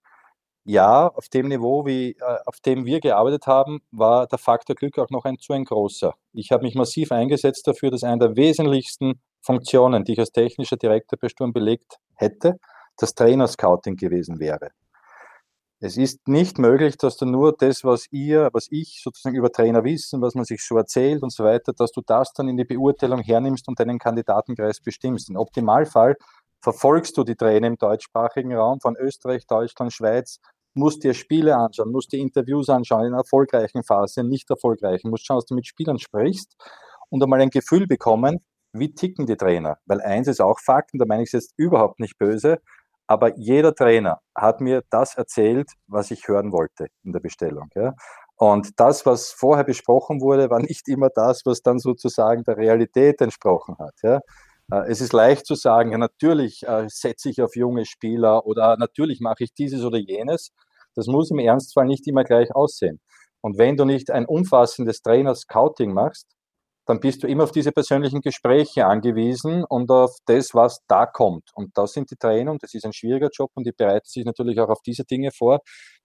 [0.70, 5.00] Ja, auf dem Niveau, wie, äh, auf dem wir gearbeitet haben, war der Faktor Glück
[5.00, 6.14] auch noch ein zu ein großer.
[6.34, 10.76] Ich habe mich massiv eingesetzt dafür, dass eine der wesentlichsten Funktionen, die ich als technischer
[10.76, 12.60] Direktor bei Sturm belegt hätte,
[12.98, 14.72] das Trainerscouting gewesen wäre.
[15.80, 19.86] Es ist nicht möglich, dass du nur das, was ihr, was ich sozusagen über Trainer
[19.86, 22.66] wissen, was man sich so erzählt und so weiter, dass du das dann in die
[22.66, 25.30] Beurteilung hernimmst und deinen Kandidatenkreis bestimmst.
[25.30, 26.18] Im Optimalfall
[26.62, 30.42] verfolgst du die Trainer im deutschsprachigen Raum von Österreich, Deutschland, Schweiz,
[30.78, 35.38] musst dir Spiele anschauen, musst dir Interviews anschauen in erfolgreichen Phasen, nicht erfolgreichen, musst schauen,
[35.38, 36.56] dass du mit Spielern sprichst
[37.10, 38.40] und einmal ein Gefühl bekommen,
[38.74, 39.78] wie ticken die Trainer.
[39.86, 42.60] Weil eins ist auch Fakt, und da meine ich es jetzt überhaupt nicht böse,
[43.08, 47.70] aber jeder Trainer hat mir das erzählt, was ich hören wollte in der Bestellung.
[47.76, 47.94] Ja.
[48.36, 53.22] Und das, was vorher besprochen wurde, war nicht immer das, was dann sozusagen der Realität
[53.22, 53.96] entsprochen hat.
[54.04, 54.20] Ja.
[54.72, 58.78] Äh, es ist leicht zu sagen, ja, natürlich äh, setze ich auf junge Spieler oder
[58.78, 60.52] natürlich mache ich dieses oder jenes.
[60.98, 63.00] Das muss im Ernstfall nicht immer gleich aussehen.
[63.42, 66.26] Und wenn du nicht ein umfassendes Trainer-Scouting machst,
[66.88, 71.52] dann bist du immer auf diese persönlichen Gespräche angewiesen und auf das, was da kommt.
[71.54, 74.26] Und das sind die Trainer und das ist ein schwieriger Job und die bereiten sich
[74.26, 75.60] natürlich auch auf diese Dinge vor.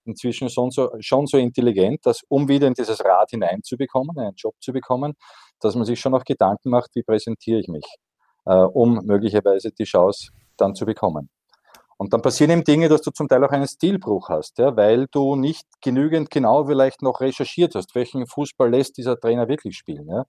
[0.05, 4.55] Inzwischen schon so, schon so intelligent, dass um wieder in dieses Rad hineinzubekommen, einen Job
[4.61, 5.15] zu bekommen,
[5.61, 7.87] dass man sich schon auch Gedanken macht, wie präsentiere ich mich,
[8.45, 11.31] äh, um möglicherweise die Chance dann zu bekommen.
[12.03, 15.07] Und dann passieren eben Dinge, dass du zum Teil auch einen Stilbruch hast, ja, weil
[15.13, 20.09] du nicht genügend genau vielleicht noch recherchiert hast, welchen Fußball lässt dieser Trainer wirklich spielen.
[20.09, 20.25] Ja.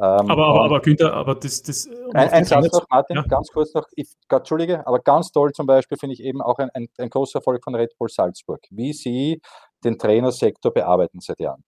[0.00, 1.62] Ähm, aber, aber, aber Günther, aber das.
[1.62, 3.22] das ein, ein Satz noch, Martin, ja.
[3.28, 6.70] ganz kurz noch, ich, Entschuldige, aber ganz toll zum Beispiel finde ich eben auch ein,
[6.74, 9.40] ein, ein großer Erfolg von Red Bull Salzburg, wie sie
[9.84, 11.62] den Trainersektor bearbeiten seit Jahren.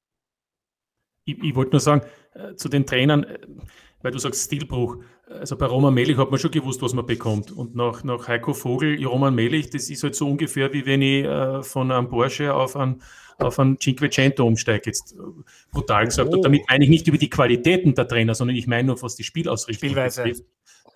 [1.24, 2.02] Ich, ich wollte nur sagen,
[2.34, 3.38] äh, zu den Trainern, äh,
[4.02, 7.50] weil du sagst Stilbruch, also bei Roman Melich hat man schon gewusst, was man bekommt.
[7.50, 11.24] Und nach, nach Heiko Vogel, Roman Melich, das ist halt so ungefähr, wie wenn ich
[11.24, 13.02] äh, von einem Porsche auf einen,
[13.38, 15.16] auf einen Cinquecento umsteige, jetzt
[15.72, 16.30] brutal gesagt.
[16.30, 16.36] Oh.
[16.36, 19.16] Und damit meine ich nicht über die Qualitäten der Trainer, sondern ich meine nur, was
[19.16, 20.22] die Spielausrichtung Spielweise.
[20.22, 20.44] betrifft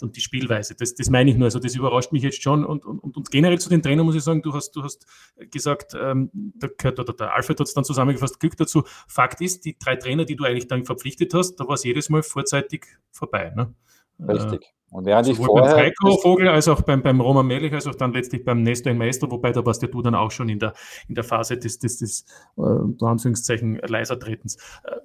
[0.03, 0.75] und die Spielweise.
[0.75, 1.47] Das, das meine ich nur.
[1.47, 2.65] Also das überrascht mich jetzt schon.
[2.65, 5.07] Und, und, und generell zu den Trainern muss ich sagen, du hast, du hast
[5.51, 8.85] gesagt, ähm, da gehört, oder der Alfred hat es dann zusammengefasst, Glück dazu.
[9.09, 12.09] Fakt ist, die drei Trainer, die du eigentlich dann verpflichtet hast, da war es jedes
[12.09, 13.53] Mal vorzeitig vorbei.
[13.55, 13.75] Ne?
[14.19, 14.73] Richtig.
[14.91, 15.75] Und während ich vorher.
[15.75, 18.91] Beim Heiko Vogel, als auch beim, beim Roman Melich, als auch dann letztlich beim Nestor
[18.91, 20.75] in Maestro, wobei da warst ja du dann auch schon in der,
[21.09, 22.25] in der Phase des, des, des
[22.59, 24.57] äh, Anführungszeichen, Leisertretens.
[24.85, 24.97] Äh,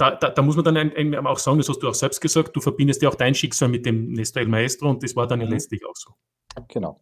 [0.00, 2.60] da, da, da, muss man dann auch sagen, das hast du auch selbst gesagt, du
[2.60, 5.46] verbindest ja auch dein Schicksal mit dem Nestor El Maestro und das war dann ja
[5.46, 5.52] mhm.
[5.52, 6.14] letztlich auch so.
[6.68, 7.00] Genau.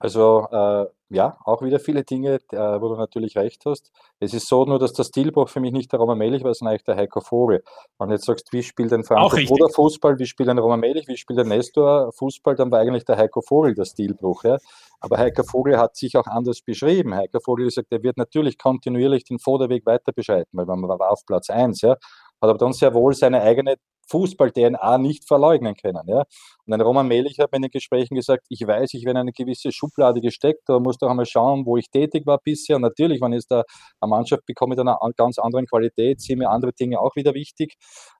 [0.00, 3.90] Also äh, ja, auch wieder viele Dinge, äh, wo du natürlich recht hast.
[4.20, 6.72] Es ist so nur, dass der Stilbruch für mich nicht der Roman Melich war, sondern
[6.72, 7.64] eigentlich der Heiko Vogel.
[7.98, 11.08] Wenn du jetzt sagst, wie spielt ein Franco Bruder Fußball, wie spielt ein Roman Melich,
[11.08, 14.44] wie spielt ein Nestor Fußball, dann war eigentlich der Heiko Vogel der Stilbruch.
[14.44, 14.58] Ja?
[15.00, 17.14] Aber Heiko Vogel hat sich auch anders beschrieben.
[17.14, 21.24] Heiko Vogel gesagt, er wird natürlich kontinuierlich den Vorderweg weiter beschreiten, weil man war auf
[21.26, 21.80] Platz 1.
[21.80, 21.96] Ja?
[22.40, 23.76] Hat aber dann sehr wohl seine eigene
[24.10, 26.02] Fußball-DNA nicht verleugnen können.
[26.06, 26.24] Ja?
[26.66, 29.22] Und ein Roman Melich hat mir in den Gesprächen gesagt, ich weiß, ich werde in
[29.22, 32.76] eine gewisse Schublade gesteckt, da muss doch einmal schauen, wo ich tätig war bisher.
[32.76, 33.64] Und natürlich, wenn ich da
[34.00, 37.76] eine Mannschaft bekomme mit einer ganz anderen Qualität, sind mir andere Dinge auch wieder wichtig.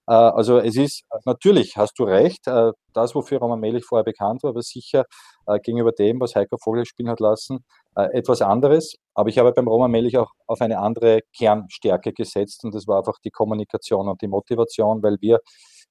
[0.08, 4.42] Äh, also es ist, natürlich hast du recht, äh, das, wofür Roman Melich vorher bekannt
[4.42, 5.04] war, aber sicher
[5.46, 7.64] äh, gegenüber dem, was Heiko Vogel spielen hat lassen,
[8.12, 8.94] etwas anderes.
[9.14, 12.98] Aber ich habe beim Roman Melich auch auf eine andere Kernstärke gesetzt und das war
[12.98, 15.40] einfach die Kommunikation und die Motivation, weil wir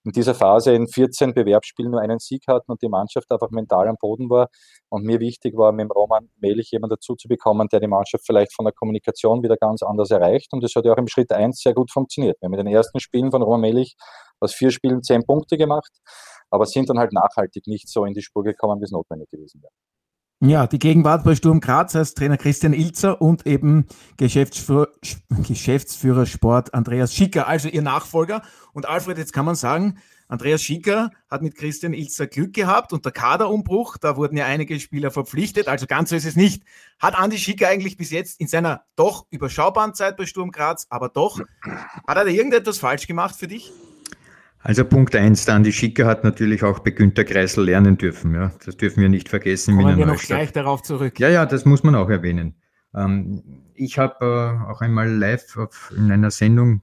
[0.07, 3.89] in dieser Phase in 14 Bewerbsspielen nur einen Sieg hatten und die Mannschaft einfach mental
[3.89, 4.47] am Boden war.
[4.87, 8.25] Und mir wichtig war, mit dem Roman Melich jemanden dazu zu bekommen, der die Mannschaft
[8.25, 10.53] vielleicht von der Kommunikation wieder ganz anders erreicht.
[10.53, 12.37] Und das hat ja auch im Schritt 1 sehr gut funktioniert.
[12.39, 13.97] Wir haben in den ersten Spielen von Roman Melich
[14.39, 15.91] aus vier Spielen zehn Punkte gemacht,
[16.49, 19.61] aber sind dann halt nachhaltig nicht so in die Spur gekommen, wie es notwendig gewesen
[19.61, 19.73] wäre.
[20.39, 24.89] Ja, die Gegenwart bei Sturm Graz heißt Trainer Christian Ilzer und eben Geschäftsführer,
[25.47, 28.43] Geschäftsführer Sport Andreas Schicker, also ihr Nachfolger.
[28.71, 29.97] Und Alfred, jetzt kann man sagen,
[30.27, 34.79] Andreas Schicker hat mit Christian Ilzer Glück gehabt und der Kaderumbruch, da wurden ja einige
[34.79, 36.61] Spieler verpflichtet, also ganz so ist es nicht.
[36.99, 41.09] Hat Andi Schicker eigentlich bis jetzt in seiner doch überschaubaren Zeit bei Sturm Graz, aber
[41.09, 41.39] doch,
[42.07, 43.71] hat er da irgendetwas falsch gemacht für dich?
[44.59, 48.33] Also Punkt eins, der Andi Schicker hat natürlich auch bei Günter Kreisel lernen dürfen.
[48.33, 48.51] Ja.
[48.65, 49.77] Das dürfen wir nicht vergessen.
[49.77, 51.19] Kommen wir noch gleich darauf zurück.
[51.19, 52.55] Ja, ja, das muss man auch erwähnen.
[52.95, 53.43] Ähm,
[53.75, 56.81] ich habe äh, auch einmal live auf, in einer Sendung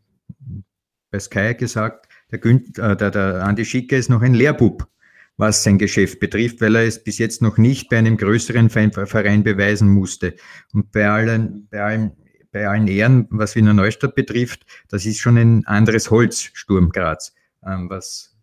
[1.10, 4.88] bei Sky gesagt, der, Gün, äh, der, der Andi Schicke ist noch ein Lehrbub,
[5.36, 9.42] was sein Geschäft betrifft, weil er es bis jetzt noch nicht bei einem größeren Verein
[9.42, 10.34] beweisen musste.
[10.72, 12.12] Und bei allen, bei allen,
[12.52, 17.34] bei allen Ehren, was Wiener Neustadt betrifft, das ist schon ein anderes Holz, Sturm Graz,
[17.64, 18.36] was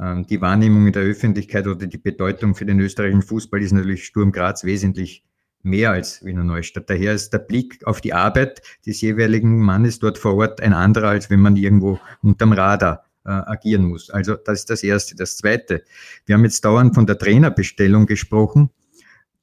[0.00, 4.04] ähm, die Wahrnehmung in der Öffentlichkeit oder die Bedeutung für den österreichischen Fußball ist natürlich
[4.04, 5.24] Sturm Graz wesentlich
[5.62, 6.90] mehr als Wiener Neustadt.
[6.90, 11.10] Daher ist der Blick auf die Arbeit des jeweiligen Mannes dort vor Ort ein anderer,
[11.10, 14.10] als wenn man irgendwo unterm Radar äh, agieren muss.
[14.10, 15.14] Also das ist das Erste.
[15.14, 15.84] Das Zweite,
[16.26, 18.70] wir haben jetzt dauernd von der Trainerbestellung gesprochen.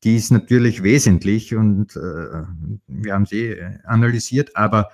[0.04, 2.44] Die ist natürlich wesentlich und äh,
[2.88, 4.90] wir haben sie analysiert, aber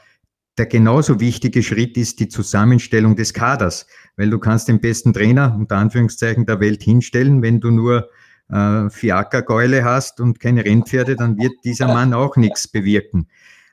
[0.58, 5.56] der genauso wichtige Schritt ist die Zusammenstellung des Kaders, weil du kannst den besten Trainer
[5.58, 8.10] unter Anführungszeichen der Welt hinstellen, wenn du nur
[8.50, 13.28] äh, Fiakergäule hast und keine Rennpferde, dann wird dieser Mann auch nichts bewirken.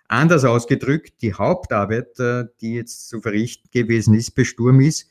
[0.09, 5.09] Anders ausgedrückt, die Hauptarbeit, äh, die jetzt zu verrichten gewesen ist bei Sturm, ist,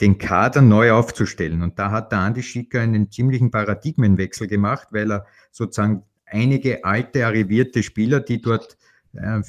[0.00, 1.62] den Kader neu aufzustellen.
[1.62, 7.26] Und da hat der Andi Schicker einen ziemlichen Paradigmenwechsel gemacht, weil er sozusagen einige alte,
[7.26, 8.76] arrivierte Spieler, die dort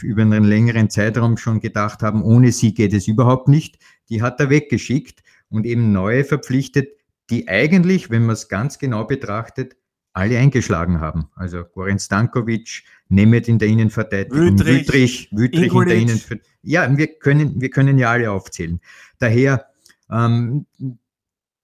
[0.01, 4.39] über einen längeren Zeitraum schon gedacht haben, ohne sie geht es überhaupt nicht, die hat
[4.39, 6.89] er weggeschickt und eben neue verpflichtet,
[7.30, 9.75] die eigentlich, wenn man es ganz genau betrachtet,
[10.13, 11.30] alle eingeschlagen haben.
[11.36, 16.51] Also Goran Stankovic, Nemeth in der Innenverteidigung, Wüttrich, Wüttrich in der Innenverteidigung.
[16.62, 18.80] Ja, wir können, wir können ja alle aufzählen.
[19.19, 19.65] Daher
[20.10, 20.65] ähm,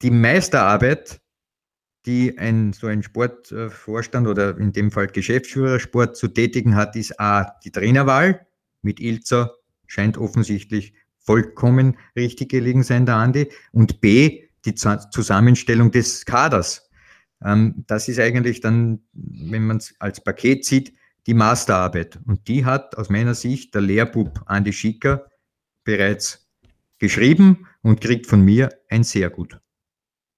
[0.02, 1.21] die Meisterarbeit,
[2.06, 7.20] die ein so ein Sportvorstand oder in dem Fall Geschäftsführer Sport zu tätigen hat, ist
[7.20, 8.48] A, die Trainerwahl
[8.82, 9.56] mit Ilzer,
[9.88, 16.90] scheint offensichtlich vollkommen richtig gelegen sein, der Andi, und B, die Zusammenstellung des Kaders.
[17.44, 20.94] Ähm, das ist eigentlich dann, wenn man es als Paket sieht,
[21.28, 22.20] die Masterarbeit.
[22.26, 25.28] Und die hat aus meiner Sicht der Lehrbub Andi Schicker
[25.84, 26.50] bereits
[26.98, 29.61] geschrieben und kriegt von mir ein sehr gut.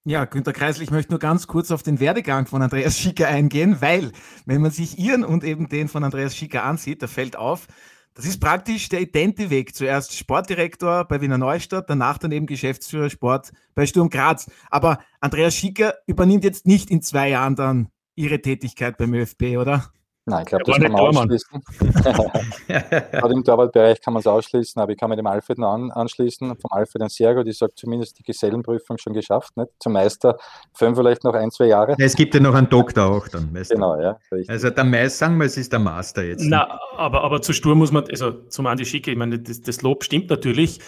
[0.06, 3.80] Ja, Günter Kreisel, ich möchte nur ganz kurz auf den Werdegang von Andreas Schicker eingehen,
[3.80, 4.12] weil,
[4.44, 7.66] wenn man sich Ihren und eben den von Andreas Schicker ansieht, da fällt auf,
[8.12, 9.74] das ist praktisch der idente Weg.
[9.74, 14.50] Zuerst Sportdirektor bei Wiener Neustadt, danach dann eben Geschäftsführer Sport bei Sturm Graz.
[14.70, 19.90] Aber Andreas Schicker übernimmt jetzt nicht in zwei Jahren dann Ihre Tätigkeit beim ÖFB, oder?
[20.26, 21.62] Nein, ich glaube, das kann man ausschließen.
[22.68, 25.90] Gerade im Torwartbereich kann man es ausschließen, aber ich kann mit dem Alfred noch an,
[25.90, 26.56] anschließen.
[26.56, 29.54] Vom Alfred ein sehr gut, ich sage zumindest die Gesellenprüfung schon geschafft.
[29.56, 29.70] Nicht?
[29.78, 30.38] Zum Meister
[30.72, 31.94] fünf vielleicht noch ein, zwei Jahre.
[31.98, 33.52] Es gibt ja noch einen Doktor auch dann.
[33.52, 34.18] Genau, ja.
[34.32, 34.48] Richtig.
[34.48, 36.44] Also der Meister, sagen wir, es ist der Master jetzt.
[36.44, 39.82] Na, aber, aber zu Sturm muss man, also zum Andi Schicke, ich meine, das, das
[39.82, 40.80] Lob stimmt natürlich.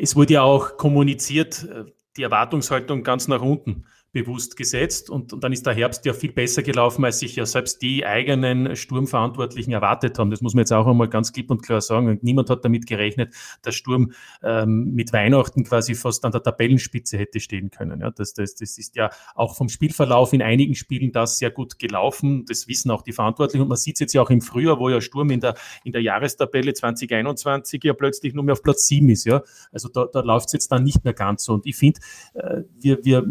[0.00, 1.84] Es wurde ja auch kommuniziert, äh,
[2.16, 6.32] die Erwartungshaltung ganz nach unten bewusst gesetzt und, und, dann ist der Herbst ja viel
[6.32, 10.30] besser gelaufen, als sich ja selbst die eigenen Sturmverantwortlichen erwartet haben.
[10.30, 12.08] Das muss man jetzt auch einmal ganz klipp und klar sagen.
[12.08, 17.18] Und niemand hat damit gerechnet, dass Sturm ähm, mit Weihnachten quasi fast an der Tabellenspitze
[17.18, 18.00] hätte stehen können.
[18.00, 21.78] Ja, das, das, das ist ja auch vom Spielverlauf in einigen Spielen das sehr gut
[21.78, 22.44] gelaufen.
[22.46, 24.88] Das wissen auch die Verantwortlichen und man sieht es jetzt ja auch im Frühjahr, wo
[24.88, 29.08] ja Sturm in der, in der Jahrestabelle 2021 ja plötzlich nur mehr auf Platz 7
[29.08, 29.24] ist.
[29.24, 31.54] Ja, also da, da läuft es jetzt dann nicht mehr ganz so.
[31.54, 32.00] Und ich finde,
[32.34, 33.24] äh, wir, wir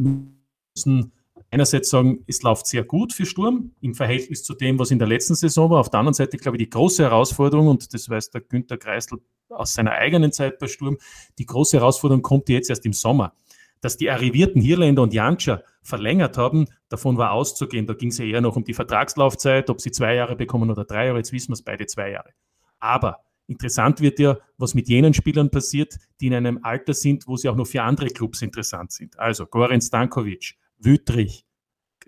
[0.76, 1.12] müssen
[1.52, 5.08] einerseits sagen, es läuft sehr gut für Sturm im Verhältnis zu dem, was in der
[5.08, 5.80] letzten Saison war.
[5.80, 9.20] Auf der anderen Seite, glaube ich, die große Herausforderung, und das weiß der Günther Kreisel
[9.50, 10.98] aus seiner eigenen Zeit bei Sturm,
[11.38, 13.34] die große Herausforderung kommt jetzt erst im Sommer.
[13.82, 17.88] Dass die arrivierten Hirländer und Janscher verlängert haben, davon war auszugehen.
[17.88, 20.84] Da ging es ja eher noch um die Vertragslaufzeit, ob sie zwei Jahre bekommen oder
[20.84, 21.18] drei Jahre.
[21.18, 22.32] Jetzt wissen wir es beide zwei Jahre.
[22.80, 27.36] Aber interessant wird ja, was mit jenen Spielern passiert, die in einem Alter sind, wo
[27.36, 29.18] sie auch noch für andere Clubs interessant sind.
[29.20, 31.46] Also Goran Stankovic, Wüttrich,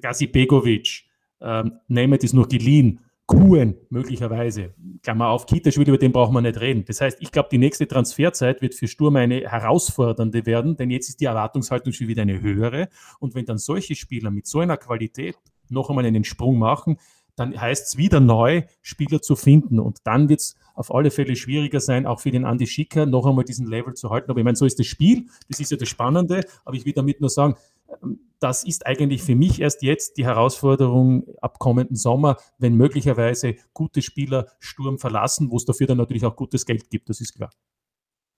[0.01, 1.04] Gazi Begovic,
[1.41, 4.73] ähm, Nemeth ist nur geliehen, Kuhn möglicherweise,
[5.04, 6.84] Klammer auf, Kitaschwili, über den brauchen wir nicht reden.
[6.86, 11.08] Das heißt, ich glaube, die nächste Transferzeit wird für Sturm eine herausfordernde werden, denn jetzt
[11.08, 12.89] ist die Erwartungshaltung schon wieder eine höhere.
[13.19, 15.38] Und wenn dann solche Spieler mit so einer Qualität
[15.69, 16.97] noch einmal einen Sprung machen,
[17.38, 19.80] dann heißt es wieder neu, Spieler zu finden.
[19.80, 23.25] Und dann wird es auf alle Fälle schwieriger sein, auch für den Andi Schicker noch
[23.25, 24.29] einmal diesen Level zu halten.
[24.29, 26.41] Aber ich meine, so ist das Spiel, das ist ja das Spannende.
[26.65, 27.55] Aber ich will damit nur sagen,
[28.01, 33.55] ähm, das ist eigentlich für mich erst jetzt die Herausforderung ab kommenden Sommer, wenn möglicherweise
[33.73, 37.36] gute Spieler Sturm verlassen, wo es dafür dann natürlich auch gutes Geld gibt, das ist
[37.36, 37.51] klar.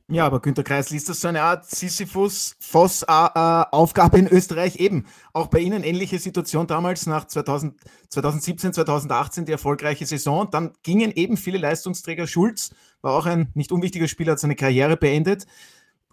[0.10, 4.76] Ja, aber Günter Kreisel, ist das so eine Art Sisyphus-Voss-Aufgabe in Österreich?
[4.76, 10.50] Eben, auch bei Ihnen ähnliche Situation damals nach 2000, 2017, 2018, die erfolgreiche Saison.
[10.52, 12.28] Dann gingen eben viele Leistungsträger.
[12.28, 15.46] Schulz war auch ein nicht unwichtiger Spieler, hat seine Karriere beendet.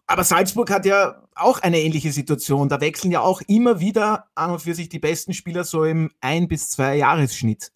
[0.07, 2.68] Aber Salzburg hat ja auch eine ähnliche Situation.
[2.68, 6.12] Da wechseln ja auch immer wieder an und für sich die besten Spieler so im
[6.20, 7.72] ein- bis zwei Jahresschnitt.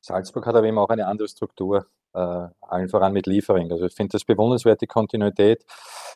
[0.00, 1.82] Salzburg hat aber eben auch eine andere Struktur, äh,
[2.18, 3.70] allen voran mit Liefering.
[3.72, 5.64] Also ich finde das bewundernswert, die Kontinuität.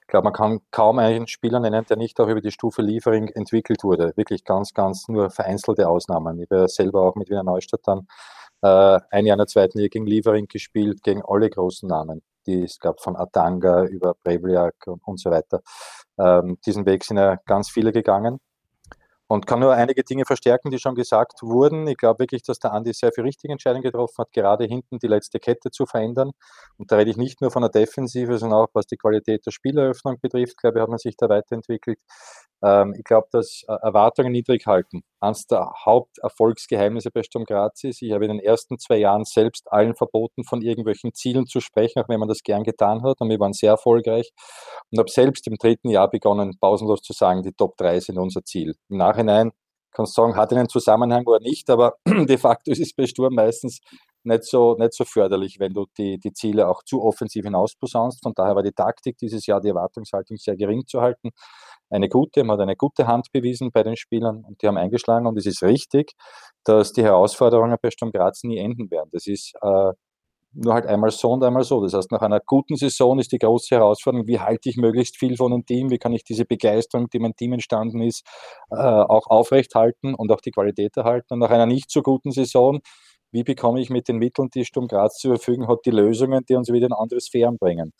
[0.00, 3.28] Ich glaube, man kann kaum einen Spieler nennen, der nicht auch über die Stufe Liefering
[3.28, 4.12] entwickelt wurde.
[4.16, 6.38] Wirklich ganz, ganz nur vereinzelte Ausnahmen.
[6.40, 8.06] Ich habe selber auch mit Wiener Neustadt dann
[8.62, 12.62] äh, ein Jahr in der zweiten Liga gegen Liefering gespielt, gegen alle großen Namen, die
[12.64, 15.62] es gab, von Atanga über Brevliak und, und so weiter.
[16.18, 18.38] Ähm, diesen Weg sind ja ganz viele gegangen
[19.32, 21.86] und kann nur einige Dinge verstärken, die schon gesagt wurden.
[21.86, 25.06] Ich glaube wirklich, dass der Andi sehr viel richtige Entscheidungen getroffen hat, gerade hinten die
[25.06, 26.32] letzte Kette zu verändern.
[26.76, 29.50] Und da rede ich nicht nur von der Defensive, sondern auch was die Qualität der
[29.50, 31.98] Spieleröffnung betrifft, glaube ich, hat man sich da weiterentwickelt.
[32.62, 35.02] Ähm, ich glaube, dass äh, Erwartungen niedrig halten.
[35.22, 39.70] Eines der Haupterfolgsgeheimnisse bei Sturm Graz ist, ich habe in den ersten zwei Jahren selbst
[39.70, 43.20] allen verboten, von irgendwelchen Zielen zu sprechen, auch wenn man das gern getan hat.
[43.20, 44.32] Und wir waren sehr erfolgreich.
[44.90, 48.42] Und habe selbst im dritten Jahr begonnen, pausenlos zu sagen, die Top 3 sind unser
[48.44, 48.74] Ziel.
[48.88, 49.52] Im Nachhinein
[49.92, 53.34] kannst du sagen, hat einen Zusammenhang oder nicht, aber de facto ist es bei Sturm
[53.34, 53.78] meistens
[54.24, 58.24] nicht so, nicht so förderlich, wenn du die, die Ziele auch zu offensiv hinausposaunst.
[58.24, 61.30] Von daher war die Taktik dieses Jahr, die Erwartungshaltung sehr gering zu halten
[61.92, 65.26] eine gute, man hat eine gute Hand bewiesen bei den Spielern und die haben eingeschlagen
[65.26, 66.12] und es ist richtig,
[66.64, 69.10] dass die Herausforderungen bei Sturm Graz nie enden werden.
[69.12, 69.92] Das ist äh,
[70.54, 71.82] nur halt einmal so und einmal so.
[71.82, 75.36] Das heißt, nach einer guten Saison ist die große Herausforderung, wie halte ich möglichst viel
[75.36, 78.26] von einem Team, wie kann ich diese Begeisterung, die mein Team entstanden ist,
[78.70, 81.34] äh, auch aufrechthalten und auch die Qualität erhalten.
[81.34, 82.80] Und nach einer nicht so guten Saison,
[83.32, 86.54] wie bekomme ich mit den Mitteln, die Sturm Graz zur Verfügung hat, die Lösungen, die
[86.54, 87.92] uns wieder in andere Sphären bringen.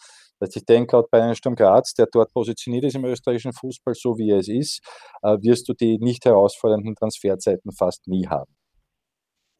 [0.43, 3.95] Also ich denke, gerade bei einem Sturm Graz, der dort positioniert ist im österreichischen Fußball,
[3.95, 4.81] so wie er es ist,
[5.23, 8.53] äh, wirst du die nicht herausfordernden Transferzeiten fast nie haben.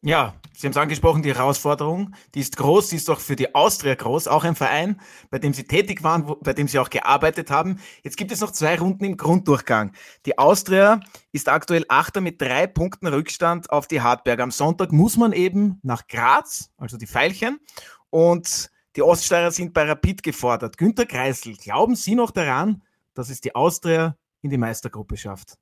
[0.05, 3.55] Ja, Sie haben es angesprochen, die Herausforderung, die ist groß, die ist auch für die
[3.55, 6.89] Austria groß, auch ein Verein, bei dem Sie tätig waren, wo, bei dem Sie auch
[6.89, 7.79] gearbeitet haben.
[8.03, 9.93] Jetzt gibt es noch zwei Runden im Grunddurchgang.
[10.25, 10.99] Die Austria
[11.31, 14.41] ist aktuell Achter mit drei Punkten Rückstand auf die Hartberg.
[14.41, 17.61] Am Sonntag muss man eben nach Graz, also die Veilchen,
[18.09, 20.77] und die Oststeirer sind bei Rapid gefordert.
[20.77, 25.57] Günter Kreisel, glauben Sie noch daran, dass es die Austria in die Meistergruppe schafft?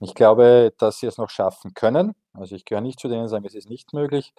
[0.00, 2.14] Ich glaube, dass sie es noch schaffen können.
[2.32, 4.32] Also ich gehöre nicht zu denen, die sagen, es ist nicht möglich.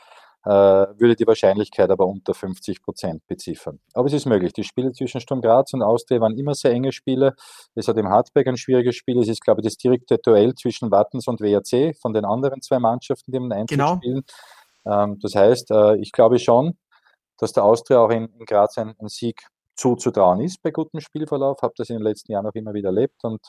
[0.44, 3.80] Äh, würde die Wahrscheinlichkeit aber unter 50 Prozent beziffern.
[3.94, 4.54] Aber es ist möglich.
[4.54, 7.36] Die Spiele zwischen Sturm Graz und Austria waren immer sehr enge Spiele.
[7.74, 9.18] Es hat im Hartberg ein schwieriges Spiel.
[9.20, 12.78] Es ist, glaube ich, das direkte Duell zwischen Wattens und WRC von den anderen zwei
[12.78, 13.96] Mannschaften, die im Einzel genau.
[13.96, 14.24] spielen.
[14.86, 16.78] Ähm, das heißt, äh, ich glaube schon,
[17.38, 21.62] dass der Austria auch in, in Graz ein, ein, Sieg zuzutrauen ist bei gutem Spielverlauf.
[21.62, 23.42] Habe das in den letzten Jahren auch immer wieder erlebt und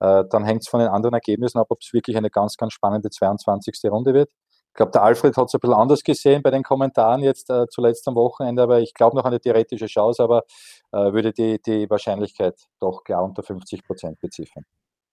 [0.00, 2.72] äh, dann hängt es von den anderen Ergebnissen ab, ob es wirklich eine ganz, ganz
[2.72, 3.90] spannende 22.
[3.90, 4.30] Runde wird.
[4.68, 7.66] Ich glaube, der Alfred hat es ein bisschen anders gesehen bei den Kommentaren jetzt äh,
[7.68, 10.44] zuletzt am Wochenende, aber ich glaube noch eine theoretische Chance, aber
[10.92, 14.64] äh, würde die, die Wahrscheinlichkeit doch klar unter 50 Prozent beziffern.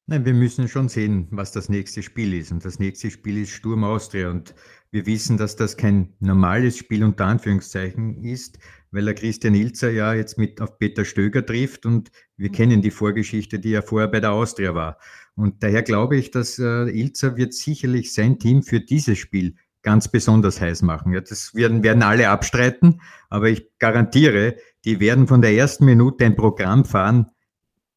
[0.07, 2.51] Nein, wir müssen schon sehen, was das nächste Spiel ist.
[2.51, 4.29] Und das nächste Spiel ist Sturm Austria.
[4.29, 4.53] Und
[4.91, 8.59] wir wissen, dass das kein normales Spiel unter Anführungszeichen ist,
[8.91, 12.53] weil der Christian Ilzer ja jetzt mit auf Peter Stöger trifft und wir mhm.
[12.53, 14.99] kennen die Vorgeschichte, die ja vorher bei der Austria war.
[15.35, 20.07] Und daher glaube ich, dass äh, Ilzer wird sicherlich sein Team für dieses Spiel ganz
[20.07, 21.13] besonders heiß machen.
[21.13, 26.25] Ja, das werden, werden alle abstreiten, aber ich garantiere, die werden von der ersten Minute
[26.25, 27.27] ein Programm fahren,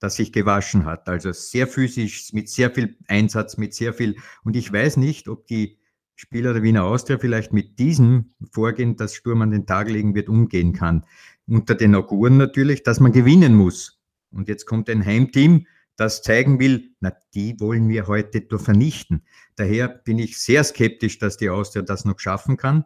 [0.01, 1.09] das sich gewaschen hat.
[1.09, 4.17] Also sehr physisch, mit sehr viel Einsatz, mit sehr viel.
[4.45, 5.79] Und ich weiß nicht, ob die
[6.15, 10.29] Spieler der Wiener Austria vielleicht mit diesem Vorgehen, das Sturm an den Tag legen wird,
[10.29, 11.05] umgehen kann.
[11.47, 14.01] Unter den Auguren natürlich, dass man gewinnen muss.
[14.33, 19.23] Und jetzt kommt ein Heimteam, das zeigen will, na, die wollen wir heute nur vernichten.
[19.57, 22.85] Daher bin ich sehr skeptisch, dass die Austria das noch schaffen kann.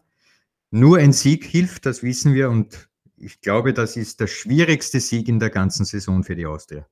[0.70, 2.48] Nur ein Sieg hilft, das wissen wir.
[2.48, 6.86] Und ich glaube, das ist der schwierigste Sieg in der ganzen Saison für die Austria.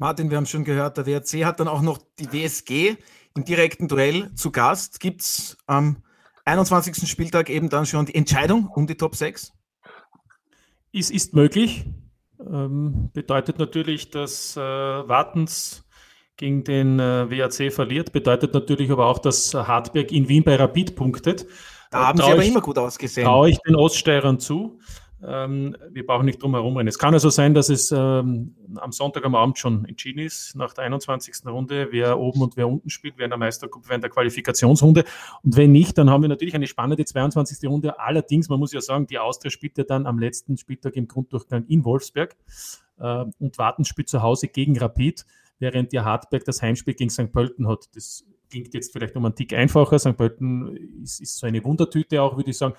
[0.00, 2.96] Martin, wir haben schon gehört, der WRC hat dann auch noch die WSG
[3.36, 4.98] im direkten Duell zu Gast.
[4.98, 5.98] Gibt es am
[6.46, 7.06] 21.
[7.06, 9.52] Spieltag eben dann schon die Entscheidung um die Top 6?
[10.94, 11.84] Es ist möglich.
[12.40, 15.84] Ähm, bedeutet natürlich, dass äh, Wartens
[16.38, 20.96] gegen den äh, WAC verliert, bedeutet natürlich aber auch, dass Hartberg in Wien bei Rapid
[20.96, 21.46] punktet.
[21.90, 23.26] Da haben sie aber immer gut ausgesehen.
[23.26, 24.78] Traue ich den Oststeirern zu.
[25.22, 26.88] Ähm, wir brauchen nicht drum herum rennen.
[26.88, 30.72] Es kann also sein, dass es ähm, am Sonntag am Abend schon entschieden ist, nach
[30.72, 31.46] der 21.
[31.46, 35.04] Runde, wer oben und wer unten spielt, wer in der Meistergruppe, wer in der Qualifikationsrunde.
[35.42, 37.68] Und wenn nicht, dann haben wir natürlich eine spannende 22.
[37.68, 37.98] Runde.
[37.98, 41.66] Allerdings, man muss ja sagen, die Austria spielt ja dann am letzten Spieltag im Grunddurchgang
[41.66, 42.34] in Wolfsberg
[42.98, 45.26] äh, und Warten spielt zu Hause gegen Rapid,
[45.58, 47.30] während ja Hartberg das Heimspiel gegen St.
[47.30, 47.90] Pölten hat.
[47.94, 49.98] Das klingt jetzt vielleicht um einen Tick einfacher.
[49.98, 50.16] St.
[50.16, 52.74] Pölten ist, ist so eine Wundertüte auch, würde ich sagen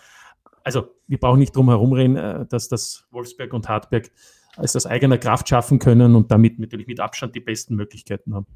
[0.64, 4.12] also wir brauchen nicht drum herum reden, äh, dass das Wolfsberg und Hartberg
[4.56, 8.48] als das eigener Kraft schaffen können und damit natürlich mit Abstand die besten Möglichkeiten haben.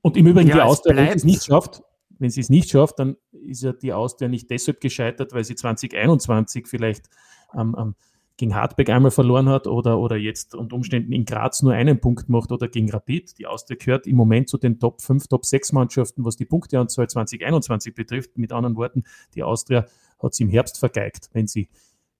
[0.00, 1.82] Und im Übrigen ja, die Austria, wenn es nicht schafft,
[2.18, 5.54] wenn sie es nicht schafft, dann ist ja die Austria nicht deshalb gescheitert, weil sie
[5.54, 7.08] 2021 vielleicht
[7.54, 7.94] ähm, ähm,
[8.36, 12.28] gegen Hartberg einmal verloren hat oder, oder jetzt unter Umständen in Graz nur einen Punkt
[12.28, 13.38] macht oder gegen Rapid.
[13.38, 17.08] Die Austria gehört im Moment zu den Top 5, Top 6 Mannschaften, was die Punkteanzahl
[17.08, 18.38] 2021 betrifft.
[18.38, 19.04] Mit anderen Worten,
[19.34, 19.86] die Austria
[20.22, 21.68] hat sie im Herbst vergeigt, wenn sie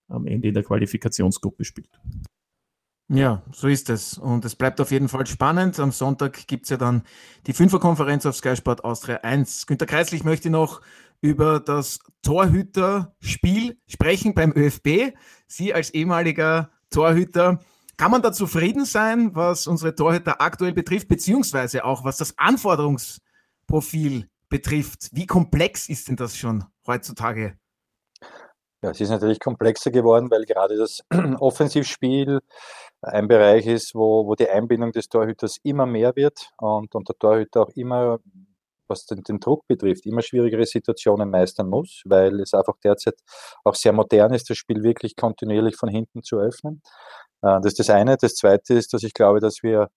[0.09, 2.01] am Ende in der Qualifikationsgruppe spielt.
[3.09, 4.17] Ja, so ist es.
[4.17, 5.79] Und es bleibt auf jeden Fall spannend.
[5.79, 7.03] Am Sonntag gibt es ja dann
[7.47, 9.67] die Fünferkonferenz auf Sky Sport Austria 1.
[9.67, 10.81] Günter Kreisel, ich möchte noch
[11.21, 15.15] über das Torhüterspiel sprechen beim ÖFB.
[15.47, 17.61] Sie als ehemaliger Torhüter,
[17.97, 24.29] kann man da zufrieden sein, was unsere Torhüter aktuell betrifft, beziehungsweise auch was das Anforderungsprofil
[24.49, 25.11] betrifft?
[25.13, 27.59] Wie komplex ist denn das schon heutzutage?
[28.83, 31.03] Ja, es ist natürlich komplexer geworden, weil gerade das
[31.41, 32.41] Offensivspiel
[33.01, 37.17] ein Bereich ist, wo, wo die Einbindung des Torhüters immer mehr wird und, und der
[37.17, 38.19] Torhüter auch immer,
[38.89, 43.15] was den, den Druck betrifft, immer schwierigere Situationen meistern muss, weil es einfach derzeit
[43.65, 46.83] auch sehr modern ist, das Spiel wirklich kontinuierlich von hinten zu öffnen.
[47.43, 48.17] Äh, das ist das eine.
[48.17, 49.91] Das zweite ist, dass ich glaube, dass wir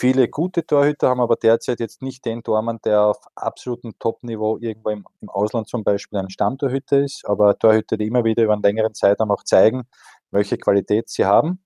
[0.00, 4.88] viele gute Torhüter haben, aber derzeit jetzt nicht den Tormann, der auf absolutem Top-Niveau irgendwo
[4.88, 8.94] im, Ausland zum Beispiel ein Stammtorhüter ist, aber Torhüter, die immer wieder über einen längeren
[8.94, 9.86] Zeitraum auch zeigen,
[10.30, 11.62] welche Qualität sie haben.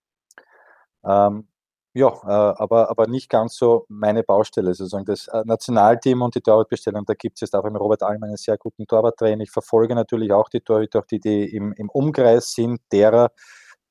[1.04, 1.46] Ähm,
[1.94, 6.40] ja, äh, aber, aber nicht ganz so meine Baustelle, sozusagen das äh, Nationalteam und die
[6.40, 7.04] Torwartbestellung.
[7.06, 9.44] Da gibt es jetzt auch im Robert Alm einen sehr guten Torwarttrainer.
[9.44, 13.30] Ich verfolge natürlich auch die Torhüter, auch die, die im, im Umkreis sind, derer,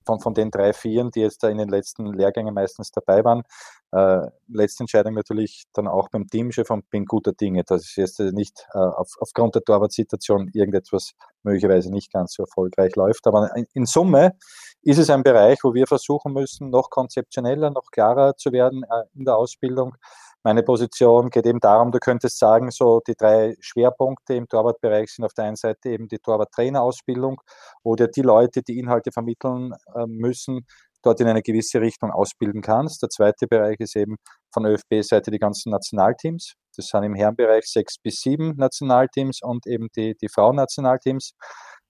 [0.05, 3.43] von, von den drei, vieren, die jetzt da in den letzten Lehrgängen meistens dabei waren.
[3.91, 8.19] Äh, letzte Entscheidung natürlich dann auch beim Teamchef und bin guter Dinge, dass es jetzt
[8.19, 13.27] nicht äh, auf, aufgrund der Torwartsituation irgendetwas möglicherweise nicht ganz so erfolgreich läuft.
[13.27, 14.35] Aber in, in, Summe
[14.81, 19.03] ist es ein Bereich, wo wir versuchen müssen, noch konzeptioneller, noch klarer zu werden äh,
[19.15, 19.95] in der Ausbildung
[20.43, 25.23] meine Position geht eben darum, du könntest sagen, so die drei Schwerpunkte im Torwartbereich sind
[25.23, 27.41] auf der einen Seite eben die Torwarttrainerausbildung,
[27.83, 30.65] wo du die Leute, die Inhalte vermitteln äh, müssen,
[31.01, 33.01] dort in eine gewisse Richtung ausbilden kannst.
[33.01, 34.17] Der zweite Bereich ist eben
[34.51, 36.53] von ÖFB-Seite die ganzen Nationalteams.
[36.75, 41.33] Das sind im Herrenbereich sechs bis sieben Nationalteams und eben die, die Frauennationalteams.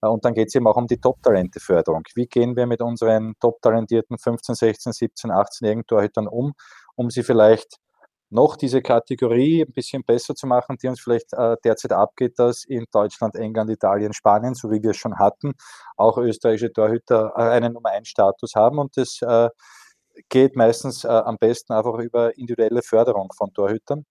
[0.03, 2.03] Äh, und dann geht es eben auch um die Top-Talente-Förderung.
[2.15, 6.53] Wie gehen wir mit unseren top-talentierten 15, 16, 17, 18-jährigen Torhütern um,
[6.95, 7.79] um sie vielleicht
[8.33, 12.65] noch diese Kategorie ein bisschen besser zu machen, die uns vielleicht äh, derzeit abgeht, dass
[12.65, 15.53] in Deutschland, England, Italien, Spanien, so wie wir es schon hatten,
[15.97, 19.49] auch österreichische Torhüter äh, einen Nummer 1 Status haben und das äh,
[20.29, 24.05] geht meistens äh, am besten einfach über individuelle Förderung von Torhütern.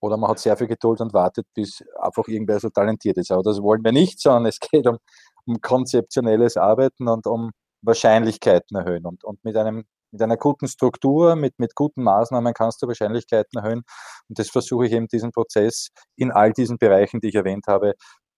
[0.00, 3.30] Oder man hat sehr viel Geduld und wartet, bis einfach irgendwer so talentiert ist.
[3.30, 4.98] Aber das wollen wir nicht, sondern es geht um,
[5.46, 7.50] um konzeptionelles Arbeiten und um
[7.82, 9.06] Wahrscheinlichkeiten erhöhen.
[9.06, 13.58] Und, und mit einem mit einer guten Struktur, mit, mit guten Maßnahmen kannst du Wahrscheinlichkeiten
[13.58, 13.82] erhöhen.
[14.28, 17.94] Und das versuche ich eben diesen Prozess in all diesen Bereichen, die ich erwähnt habe,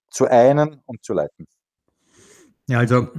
[0.09, 1.45] zu einen und zu leiten.
[2.67, 3.09] Ja, also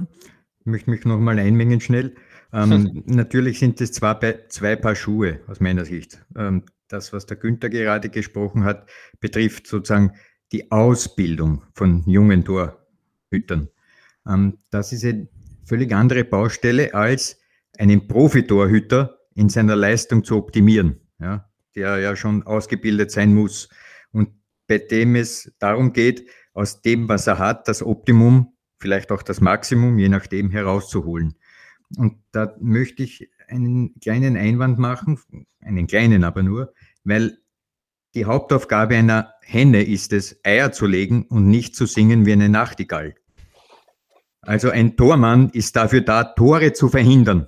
[0.59, 2.15] ich möchte mich nochmal einmengen schnell.
[2.51, 6.25] Ähm, natürlich sind es zwei, zwei Paar Schuhe aus meiner Sicht.
[6.35, 8.87] Ähm, das, was der Günther gerade gesprochen hat,
[9.19, 10.13] betrifft sozusagen
[10.51, 13.69] die Ausbildung von jungen Torhütern.
[14.27, 15.27] Ähm, das ist eine
[15.65, 17.39] völlig andere Baustelle als
[17.79, 23.69] einen Profitorhüter in seiner Leistung zu optimieren, ja, der ja schon ausgebildet sein muss
[24.11, 24.29] und
[24.67, 29.41] bei dem es darum geht, aus dem, was er hat, das Optimum, vielleicht auch das
[29.41, 31.35] Maximum, je nachdem, herauszuholen.
[31.97, 35.19] Und da möchte ich einen kleinen Einwand machen,
[35.59, 36.73] einen kleinen aber nur,
[37.03, 37.37] weil
[38.15, 42.49] die Hauptaufgabe einer Henne ist es, Eier zu legen und nicht zu singen wie eine
[42.49, 43.15] Nachtigall.
[44.41, 47.47] Also ein Tormann ist dafür da, Tore zu verhindern.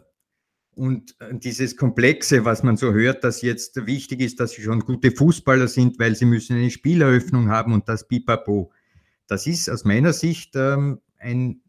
[0.78, 4.82] Und äh, dieses Komplexe, was man so hört, dass jetzt wichtig ist, dass sie schon
[4.82, 8.72] gute Fußballer sind, weil sie müssen eine Spieleröffnung haben und das Pipapo.
[9.26, 11.62] Das ist aus meiner Sicht ähm, ein,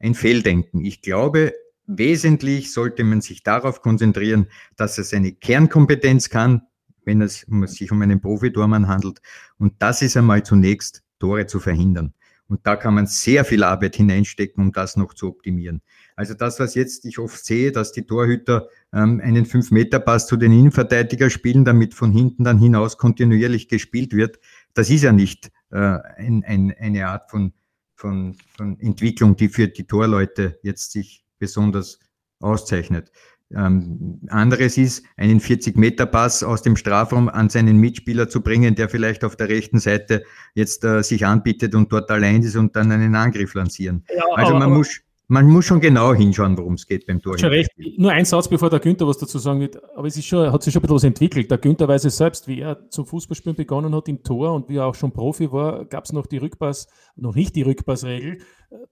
[0.00, 0.84] ein Fehldenken.
[0.84, 1.52] Ich glaube,
[1.86, 6.62] wesentlich sollte man sich darauf konzentrieren, dass es eine Kernkompetenz kann,
[7.04, 9.20] wenn es sich um einen Profitormann handelt.
[9.58, 12.14] Und das ist einmal zunächst, Tore zu verhindern.
[12.48, 15.82] Und da kann man sehr viel Arbeit hineinstecken, um das noch zu optimieren.
[16.14, 20.52] Also das, was jetzt ich oft sehe, dass die Torhüter ähm, einen 5-Meter-Pass zu den
[20.52, 24.38] Innenverteidiger spielen, damit von hinten dann hinaus kontinuierlich gespielt wird,
[24.74, 27.52] das ist ja nicht äh, ein, ein, eine Art von,
[27.94, 31.98] von, von Entwicklung, die für die Torleute jetzt sich besonders
[32.40, 33.10] auszeichnet.
[33.54, 39.22] Ähm, anderes ist, einen 40-Meter-Pass aus dem Strafraum an seinen Mitspieler zu bringen, der vielleicht
[39.22, 40.24] auf der rechten Seite
[40.54, 44.04] jetzt äh, sich anbietet und dort allein ist und dann einen Angriff lancieren.
[44.14, 47.38] Ja, also man muss, man muss schon genau hinschauen, worum es geht beim Tor.
[47.38, 47.70] Schon recht.
[47.96, 49.82] Nur ein Satz, bevor der Günther was dazu sagen wird.
[49.96, 51.50] Aber es ist schon, hat sich schon ein bisschen was entwickelt.
[51.50, 54.76] Der Günther weiß es selbst, wie er zum Fußballspielen begonnen hat im Tor und wie
[54.76, 58.38] er auch schon Profi war, gab es noch die Rückpass, noch nicht die Rückpassregel.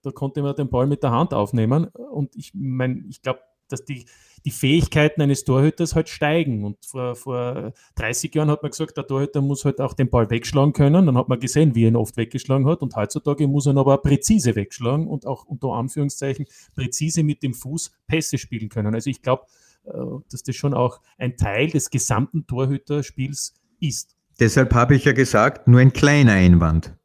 [0.03, 1.87] Da konnte man den Ball mit der Hand aufnehmen.
[1.87, 3.41] Und ich meine, ich glaube,
[3.75, 4.07] dass die,
[4.45, 6.65] die Fähigkeiten eines Torhüters halt steigen.
[6.65, 10.31] Und vor, vor 30 Jahren hat man gesagt, der Torhüter muss halt auch den Ball
[10.31, 11.07] wegschlagen können.
[11.07, 12.83] Dann hat man gesehen, wie er ihn oft weggeschlagen hat.
[12.83, 17.55] Und heutzutage muss er ihn aber präzise wegschlagen und auch unter Anführungszeichen präzise mit dem
[17.55, 18.95] Fuß Pässe spielen können.
[18.95, 19.45] Also ich glaube,
[19.85, 19.91] äh,
[20.31, 24.17] dass das schon auch ein Teil des gesamten Torhüterspiels ist.
[24.41, 26.97] Deshalb habe ich ja gesagt, nur ein kleiner Einwand.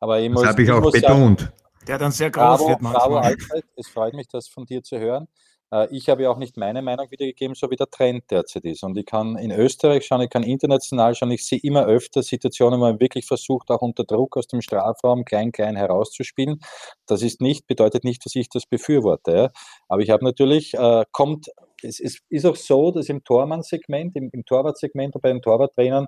[0.00, 1.40] Aber ich das habe ich, ich auch betont.
[1.40, 1.52] Sagen,
[1.86, 3.08] der dann sehr groß bravo, wird manchmal.
[3.08, 5.28] Bravo, Alfred, es freut mich, das von dir zu hören.
[5.72, 8.82] Äh, ich habe ja auch nicht meine Meinung wiedergegeben, so wie der Trend derzeit ist.
[8.82, 12.80] Und ich kann in Österreich schauen, ich kann international schauen, ich sehe immer öfter Situationen,
[12.80, 16.60] wo man wirklich versucht, auch unter Druck aus dem Strafraum klein, klein herauszuspielen.
[17.06, 19.50] Das ist nicht, bedeutet nicht, dass ich das befürworte.
[19.88, 21.48] Aber ich habe natürlich, äh, kommt,
[21.82, 26.06] es, es, ist auch so, dass im Tormann-Segment, im, im Torwartsegment und bei den Torwarttrainern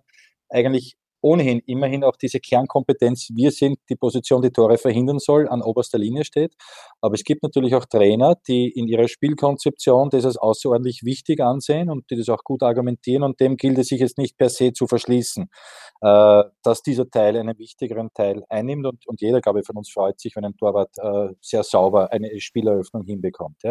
[0.49, 5.63] eigentlich ohnehin immerhin auch diese Kernkompetenz, wir sind die Position, die Tore verhindern soll, an
[5.63, 6.55] oberster Linie steht.
[7.01, 11.91] Aber es gibt natürlich auch Trainer, die in ihrer Spielkonzeption das als außerordentlich wichtig ansehen
[11.91, 14.73] und die das auch gut argumentieren und dem gilt es sich jetzt nicht per se
[14.73, 15.49] zu verschließen,
[16.01, 20.21] äh, dass dieser Teil einen wichtigeren Teil einnimmt und, jeder, glaube ich, von uns freut
[20.21, 23.63] sich, wenn ein Torwart äh, sehr sauber eine Spieleröffnung hinbekommt.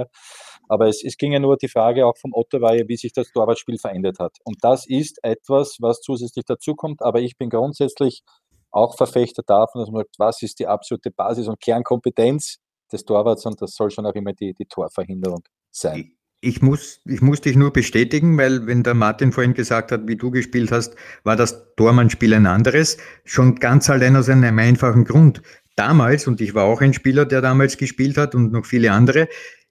[0.68, 4.20] Aber es, ging ja nur die Frage auch vom Otto wie sich das Torwartspiel verändert
[4.20, 4.38] hat.
[4.44, 8.24] Und das ist etwas, was zusätzlich dazukommt, aber ich bin grundsätzlich
[8.72, 12.58] auch Verfechter davon, dass man sagt, was ist die absolute Basis und Kernkompetenz
[12.92, 16.14] des Torwarts und das soll schon auch immer die, die Torverhinderung sein.
[16.40, 20.16] Ich muss, ich muss dich nur bestätigen, weil wenn der Martin vorhin gesagt hat, wie
[20.16, 22.98] du gespielt hast, war das Tormannspiel ein anderes.
[23.26, 25.42] Schon ganz allein aus einem einfachen Grund.
[25.76, 29.28] Damals, und ich war auch ein Spieler, der damals gespielt hat und noch viele andere,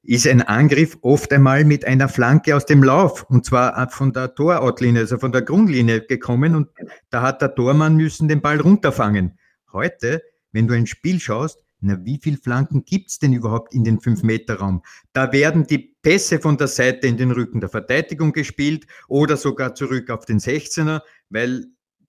[0.07, 4.35] ist ein Angriff oft einmal mit einer Flanke aus dem Lauf und zwar von der
[4.35, 6.69] Toroutlinie, also von der Grundlinie gekommen und
[7.11, 9.39] da hat der Tormann müssen den Ball runterfangen.
[9.73, 13.99] Heute, wenn du ein Spiel schaust, na, wie viele Flanken gibt's denn überhaupt in den
[13.99, 14.83] 5-Meter-Raum?
[15.13, 19.75] Da werden die Pässe von der Seite in den Rücken der Verteidigung gespielt oder sogar
[19.75, 21.67] zurück auf den 16er, weil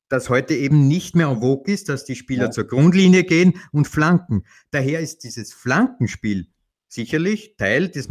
[0.08, 2.52] das heute eben nicht mehr en vogue ist, dass die Spieler ja.
[2.52, 4.45] zur Grundlinie gehen und flanken.
[4.72, 6.48] Daher ist dieses Flankenspiel
[6.88, 8.08] sicherlich Teil des,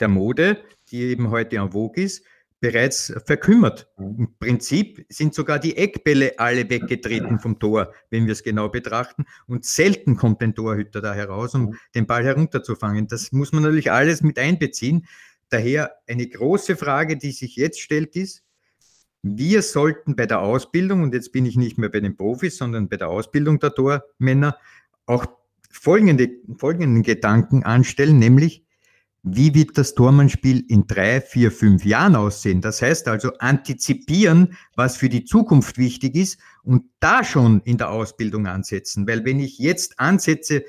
[0.00, 0.58] der Mode,
[0.90, 2.24] die eben heute en vogue ist,
[2.60, 3.88] bereits verkümmert.
[3.98, 4.16] Mhm.
[4.18, 9.26] Im Prinzip sind sogar die Eckbälle alle weggetreten vom Tor, wenn wir es genau betrachten.
[9.46, 11.76] Und selten kommt ein Torhüter da heraus, um mhm.
[11.94, 13.08] den Ball herunterzufangen.
[13.08, 15.06] Das muss man natürlich alles mit einbeziehen.
[15.48, 18.42] Daher eine große Frage, die sich jetzt stellt, ist,
[19.22, 22.88] wir sollten bei der Ausbildung, und jetzt bin ich nicht mehr bei den Profis, sondern
[22.88, 24.56] bei der Ausbildung der Tormänner,
[25.04, 25.26] auch
[25.70, 28.64] folgende, folgenden Gedanken anstellen, nämlich,
[29.22, 32.60] wie wird das Tormannspiel in drei, vier, fünf Jahren aussehen?
[32.60, 37.90] Das heißt also antizipieren, was für die Zukunft wichtig ist und da schon in der
[37.90, 39.06] Ausbildung ansetzen.
[39.08, 40.64] Weil wenn ich jetzt ansetze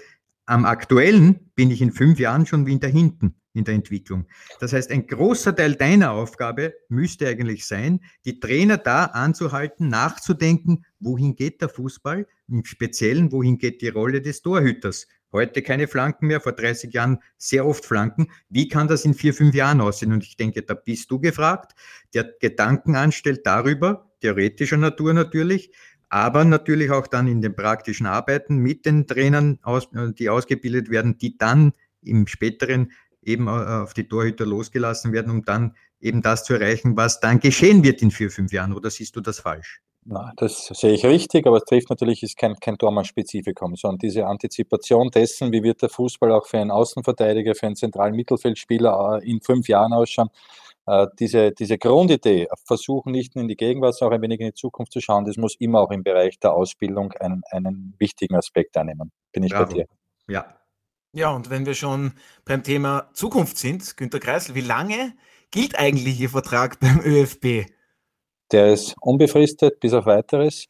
[0.48, 4.28] am aktuellen, bin ich in fünf Jahren schon wieder hinten in der Entwicklung.
[4.60, 10.86] Das heißt, ein großer Teil deiner Aufgabe müsste eigentlich sein, die Trainer da anzuhalten, nachzudenken,
[11.00, 15.08] wohin geht der Fußball, im Speziellen, wohin geht die Rolle des Torhüters.
[15.34, 18.28] Heute keine Flanken mehr, vor 30 Jahren sehr oft Flanken.
[18.50, 20.14] Wie kann das in vier, fünf Jahren aussehen?
[20.14, 21.74] Und ich denke, da bist du gefragt,
[22.14, 25.72] der Gedanken anstellt darüber, theoretischer Natur natürlich,
[26.10, 29.60] aber natürlich auch dann in den praktischen Arbeiten mit den Trainern,
[30.18, 32.92] die ausgebildet werden, die dann im späteren
[33.28, 37.40] eben äh, auf die Torhüter losgelassen werden, um dann eben das zu erreichen, was dann
[37.40, 38.74] geschehen wird in vier, fünf Jahren.
[38.74, 39.82] Oder siehst du das falsch?
[40.10, 44.26] Na, das sehe ich richtig, aber es trifft natürlich ist kein, kein Tormann-Spezifikum, sondern diese
[44.26, 49.30] Antizipation dessen, wie wird der Fußball auch für einen Außenverteidiger, für einen zentralen Mittelfeldspieler äh,
[49.30, 50.30] in fünf Jahren ausschauen.
[50.86, 54.48] Äh, diese, diese Grundidee, versuchen nicht nur in die Gegenwart, sondern auch ein wenig in
[54.48, 58.36] die Zukunft zu schauen, das muss immer auch im Bereich der Ausbildung einen, einen wichtigen
[58.36, 59.12] Aspekt einnehmen.
[59.34, 59.66] Bin ich Bravo.
[59.66, 59.86] bei dir.
[60.30, 60.58] Ja,
[61.14, 62.14] ja, und wenn wir schon
[62.46, 65.14] beim Thema Zukunft sind, Günter Kreisel, wie lange
[65.52, 67.70] gilt eigentlich Ihr Vertrag beim ÖFB?
[68.52, 70.68] Der ist unbefristet bis auf weiteres.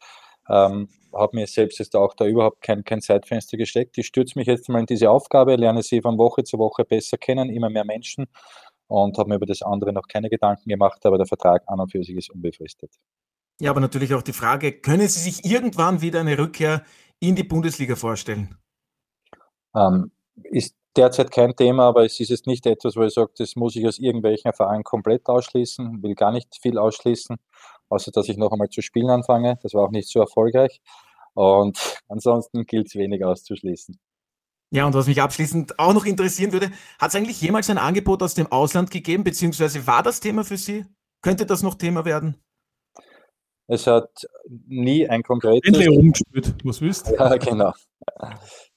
[0.50, 3.98] Ähm, habe mir selbst jetzt auch da überhaupt kein, kein Zeitfenster gesteckt.
[3.98, 7.18] Ich stürze mich jetzt mal in diese Aufgabe, lerne sie von Woche zu Woche besser
[7.18, 8.28] kennen, immer mehr Menschen
[8.88, 11.92] und habe mir über das andere noch keine Gedanken gemacht, aber der Vertrag an und
[11.92, 12.92] für sich ist unbefristet.
[13.60, 16.84] Ja, aber natürlich auch die Frage, können Sie sich irgendwann wieder eine Rückkehr
[17.20, 18.56] in die Bundesliga vorstellen?
[19.76, 20.12] Ähm,
[20.44, 23.76] ist derzeit kein Thema, aber es ist jetzt nicht etwas, wo ich sage, das muss
[23.76, 27.38] ich aus irgendwelchen Vereinen komplett ausschließen, will gar nicht viel ausschließen,
[27.90, 29.60] außer dass ich noch einmal zu spielen anfange.
[29.62, 30.82] Das war auch nicht so erfolgreich.
[31.34, 31.78] Und
[32.08, 34.00] ansonsten gilt es wenig auszuschließen.
[34.72, 38.22] Ja, und was mich abschließend auch noch interessieren würde, hat es eigentlich jemals ein Angebot
[38.22, 40.86] aus dem Ausland gegeben, beziehungsweise war das Thema für Sie?
[41.22, 42.36] Könnte das noch Thema werden?
[43.68, 44.26] Es hat
[44.68, 45.68] nie ein konkretes.
[45.68, 47.74] Endlich umgespielt, was willst Ja, genau.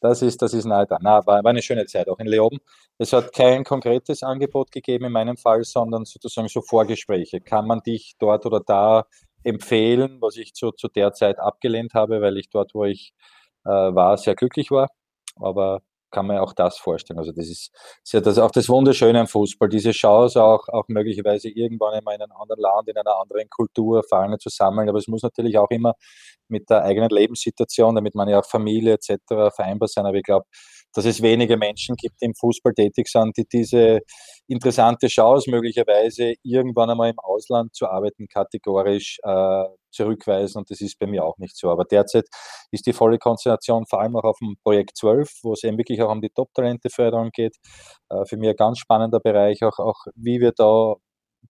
[0.01, 0.99] Das ist, das ist nahe da.
[1.01, 2.59] Na, war, war eine schöne Zeit auch in Leoben.
[2.99, 7.41] Es hat kein konkretes Angebot gegeben in meinem Fall, sondern sozusagen so Vorgespräche.
[7.41, 9.07] Kann man dich dort oder da
[9.45, 13.13] empfehlen, was ich zu, zu der Zeit abgelehnt habe, weil ich dort, wo ich
[13.65, 14.89] äh, war, sehr glücklich war.
[15.37, 17.19] Aber kann man auch das vorstellen.
[17.19, 17.71] Also das ist,
[18.05, 22.07] ist ja das, auch das Wunderschöne am Fußball, diese Chance auch, auch möglicherweise irgendwann in
[22.07, 24.89] einem anderen Land, in einer anderen Kultur Erfahrungen zu sammeln.
[24.89, 25.95] Aber es muss natürlich auch immer
[26.49, 29.55] mit der eigenen Lebenssituation, damit man ja auch Familie etc.
[29.55, 30.07] vereinbar sein.
[30.07, 30.47] Aber ich glaube,
[30.95, 34.01] dass es wenige Menschen gibt, die im Fußball tätig sind, die diese
[34.49, 40.99] interessante Chance möglicherweise irgendwann einmal im Ausland zu arbeiten kategorisch äh, zurückweisen und das ist
[40.99, 41.71] bei mir auch nicht so.
[41.71, 42.27] Aber derzeit
[42.71, 46.01] ist die volle Konzentration vor allem auch auf dem Projekt 12, wo es eben wirklich
[46.03, 47.57] auch um die Top-Talente-Förderung geht.
[48.09, 50.95] Äh, für mich ein ganz spannender Bereich, auch, auch wie wir da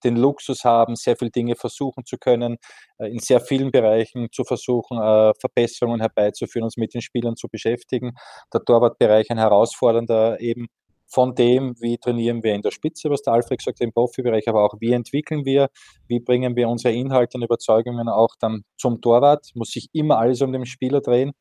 [0.05, 2.57] den Luxus haben, sehr viele Dinge versuchen zu können,
[2.99, 7.49] äh, in sehr vielen Bereichen zu versuchen, äh, Verbesserungen herbeizuführen, uns mit den Spielern zu
[7.49, 8.13] beschäftigen.
[8.53, 10.67] Der Torwartbereich ein herausfordernder eben
[11.07, 14.65] von dem, wie trainieren wir in der Spitze, was der Alfred hat, im Profibereich, aber
[14.65, 15.69] auch wie entwickeln wir,
[16.07, 20.41] wie bringen wir unsere Inhalte und Überzeugungen auch dann zum Torwart, muss sich immer alles
[20.41, 21.33] um den Spieler drehen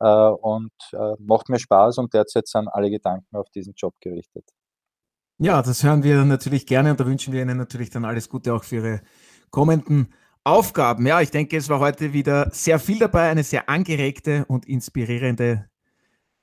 [0.00, 0.72] äh, und
[1.18, 4.44] macht mir Spaß und derzeit sind alle Gedanken auf diesen Job gerichtet.
[5.42, 8.52] Ja, das hören wir natürlich gerne und da wünschen wir Ihnen natürlich dann alles Gute
[8.52, 9.00] auch für Ihre
[9.50, 10.12] kommenden
[10.44, 11.06] Aufgaben.
[11.06, 15.64] Ja, ich denke, es war heute wieder sehr viel dabei, eine sehr angeregte und inspirierende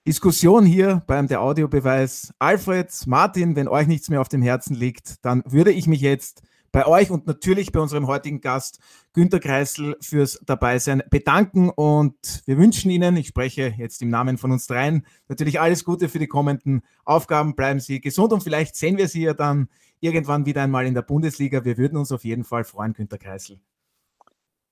[0.07, 2.33] Diskussion hier beim Der Audiobeweis.
[2.39, 6.41] Alfred, Martin, wenn euch nichts mehr auf dem Herzen liegt, dann würde ich mich jetzt
[6.77, 8.77] bei euch und natürlich bei unserem heutigen Gast
[9.13, 14.51] Günter Kreisel fürs Dabeisein bedanken und wir wünschen Ihnen, ich spreche jetzt im Namen von
[14.51, 17.55] uns dreien, natürlich alles Gute für die kommenden Aufgaben.
[17.55, 19.69] Bleiben Sie gesund und vielleicht sehen wir Sie ja dann
[20.01, 21.65] irgendwann wieder einmal in der Bundesliga.
[21.65, 23.59] Wir würden uns auf jeden Fall freuen, Günter Kreisel.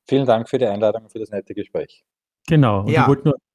[0.08, 2.06] Vielen Dank für die Einladung und für das nette Gespräch.
[2.48, 2.82] Genau.
[2.82, 3.08] Und ja.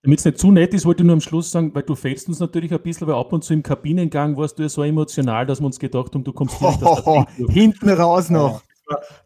[0.02, 2.28] damit es nicht zu nett ist, wollte ich nur am Schluss sagen, weil du fehlst
[2.28, 5.46] uns natürlich ein bisschen, weil ab und zu im Kabinengang warst du ja so emotional,
[5.46, 8.62] dass wir uns gedacht haben, du kommst direkt oh, Hinten raus noch.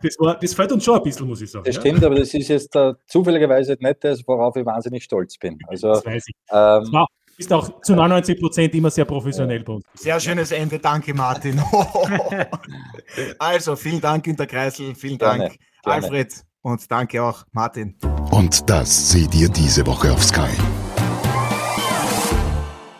[0.03, 1.65] Das, war, das fällt uns schon ein bisschen, muss ich sagen.
[1.65, 1.81] Das ja?
[1.81, 5.59] stimmt, aber das ist jetzt uh, zufälligerweise nicht das, worauf ich wahnsinnig stolz bin.
[5.69, 6.35] Also, das weiß ich.
[6.51, 7.07] Ähm, du
[7.37, 9.85] bist auch zu 99 Prozent immer sehr professionell bei uns.
[9.95, 11.59] Sehr schönes Ende, danke Martin.
[13.39, 15.57] also, vielen Dank, Günter Kreisel, vielen Dank, Gerne.
[15.85, 16.45] Alfred.
[16.65, 17.95] Und danke auch, Martin.
[18.31, 20.49] Und das seht ihr diese Woche auf Sky.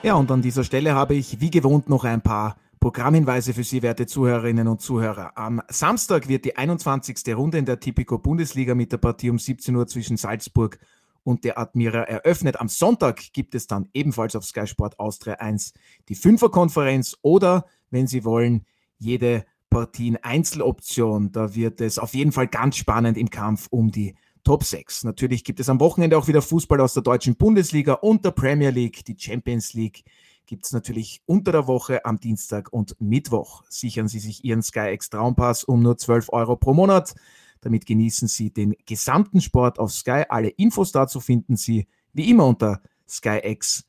[0.03, 3.81] Ja, und an dieser Stelle habe ich wie gewohnt noch ein paar Programmhinweise für Sie,
[3.81, 5.39] werte Zuhörerinnen und Zuhörer.
[5.39, 7.35] Am Samstag wird die 21.
[7.35, 10.79] Runde in der Tipico Bundesliga mit der Partie um 17 Uhr zwischen Salzburg
[11.23, 12.61] und der Admira eröffnet.
[12.61, 15.73] Am Sonntag gibt es dann ebenfalls auf Sky Sport Austria 1
[16.11, 18.67] die Fünferkonferenz oder, wenn Sie wollen,
[18.99, 21.33] jede Partien Einzeloption.
[21.33, 24.15] Da wird es auf jeden Fall ganz spannend im Kampf um die
[24.45, 25.03] Top 6.
[25.03, 28.71] Natürlich gibt es am Wochenende auch wieder Fußball aus der deutschen Bundesliga und der Premier
[28.71, 29.05] League.
[29.05, 30.05] Die Champions League
[30.47, 33.65] gibt es natürlich unter der Woche am Dienstag und Mittwoch.
[33.69, 37.17] Sichern Sie sich Ihren SkyX Traumpass um nur 12 Euro pro Monat.
[37.61, 40.23] Damit genießen Sie den gesamten Sport auf Sky.
[40.29, 43.85] Alle Infos dazu finden Sie wie immer unter skyx.sky.at.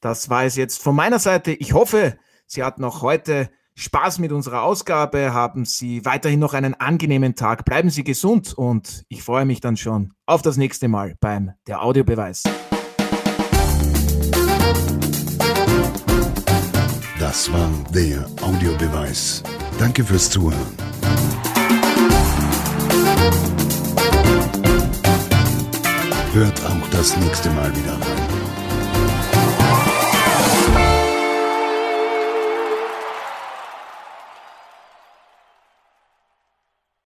[0.00, 1.52] Das war es jetzt von meiner Seite.
[1.52, 2.16] Ich hoffe,
[2.46, 5.32] Sie hatten auch heute Spaß mit unserer Ausgabe.
[5.32, 7.64] Haben Sie weiterhin noch einen angenehmen Tag.
[7.64, 11.82] Bleiben Sie gesund und ich freue mich dann schon auf das nächste Mal beim Der
[11.82, 12.44] Audiobeweis.
[17.18, 19.42] Das war der Audiobeweis.
[19.78, 20.60] Danke fürs Zuhören.
[26.32, 28.23] Hört auch das nächste Mal wieder rein.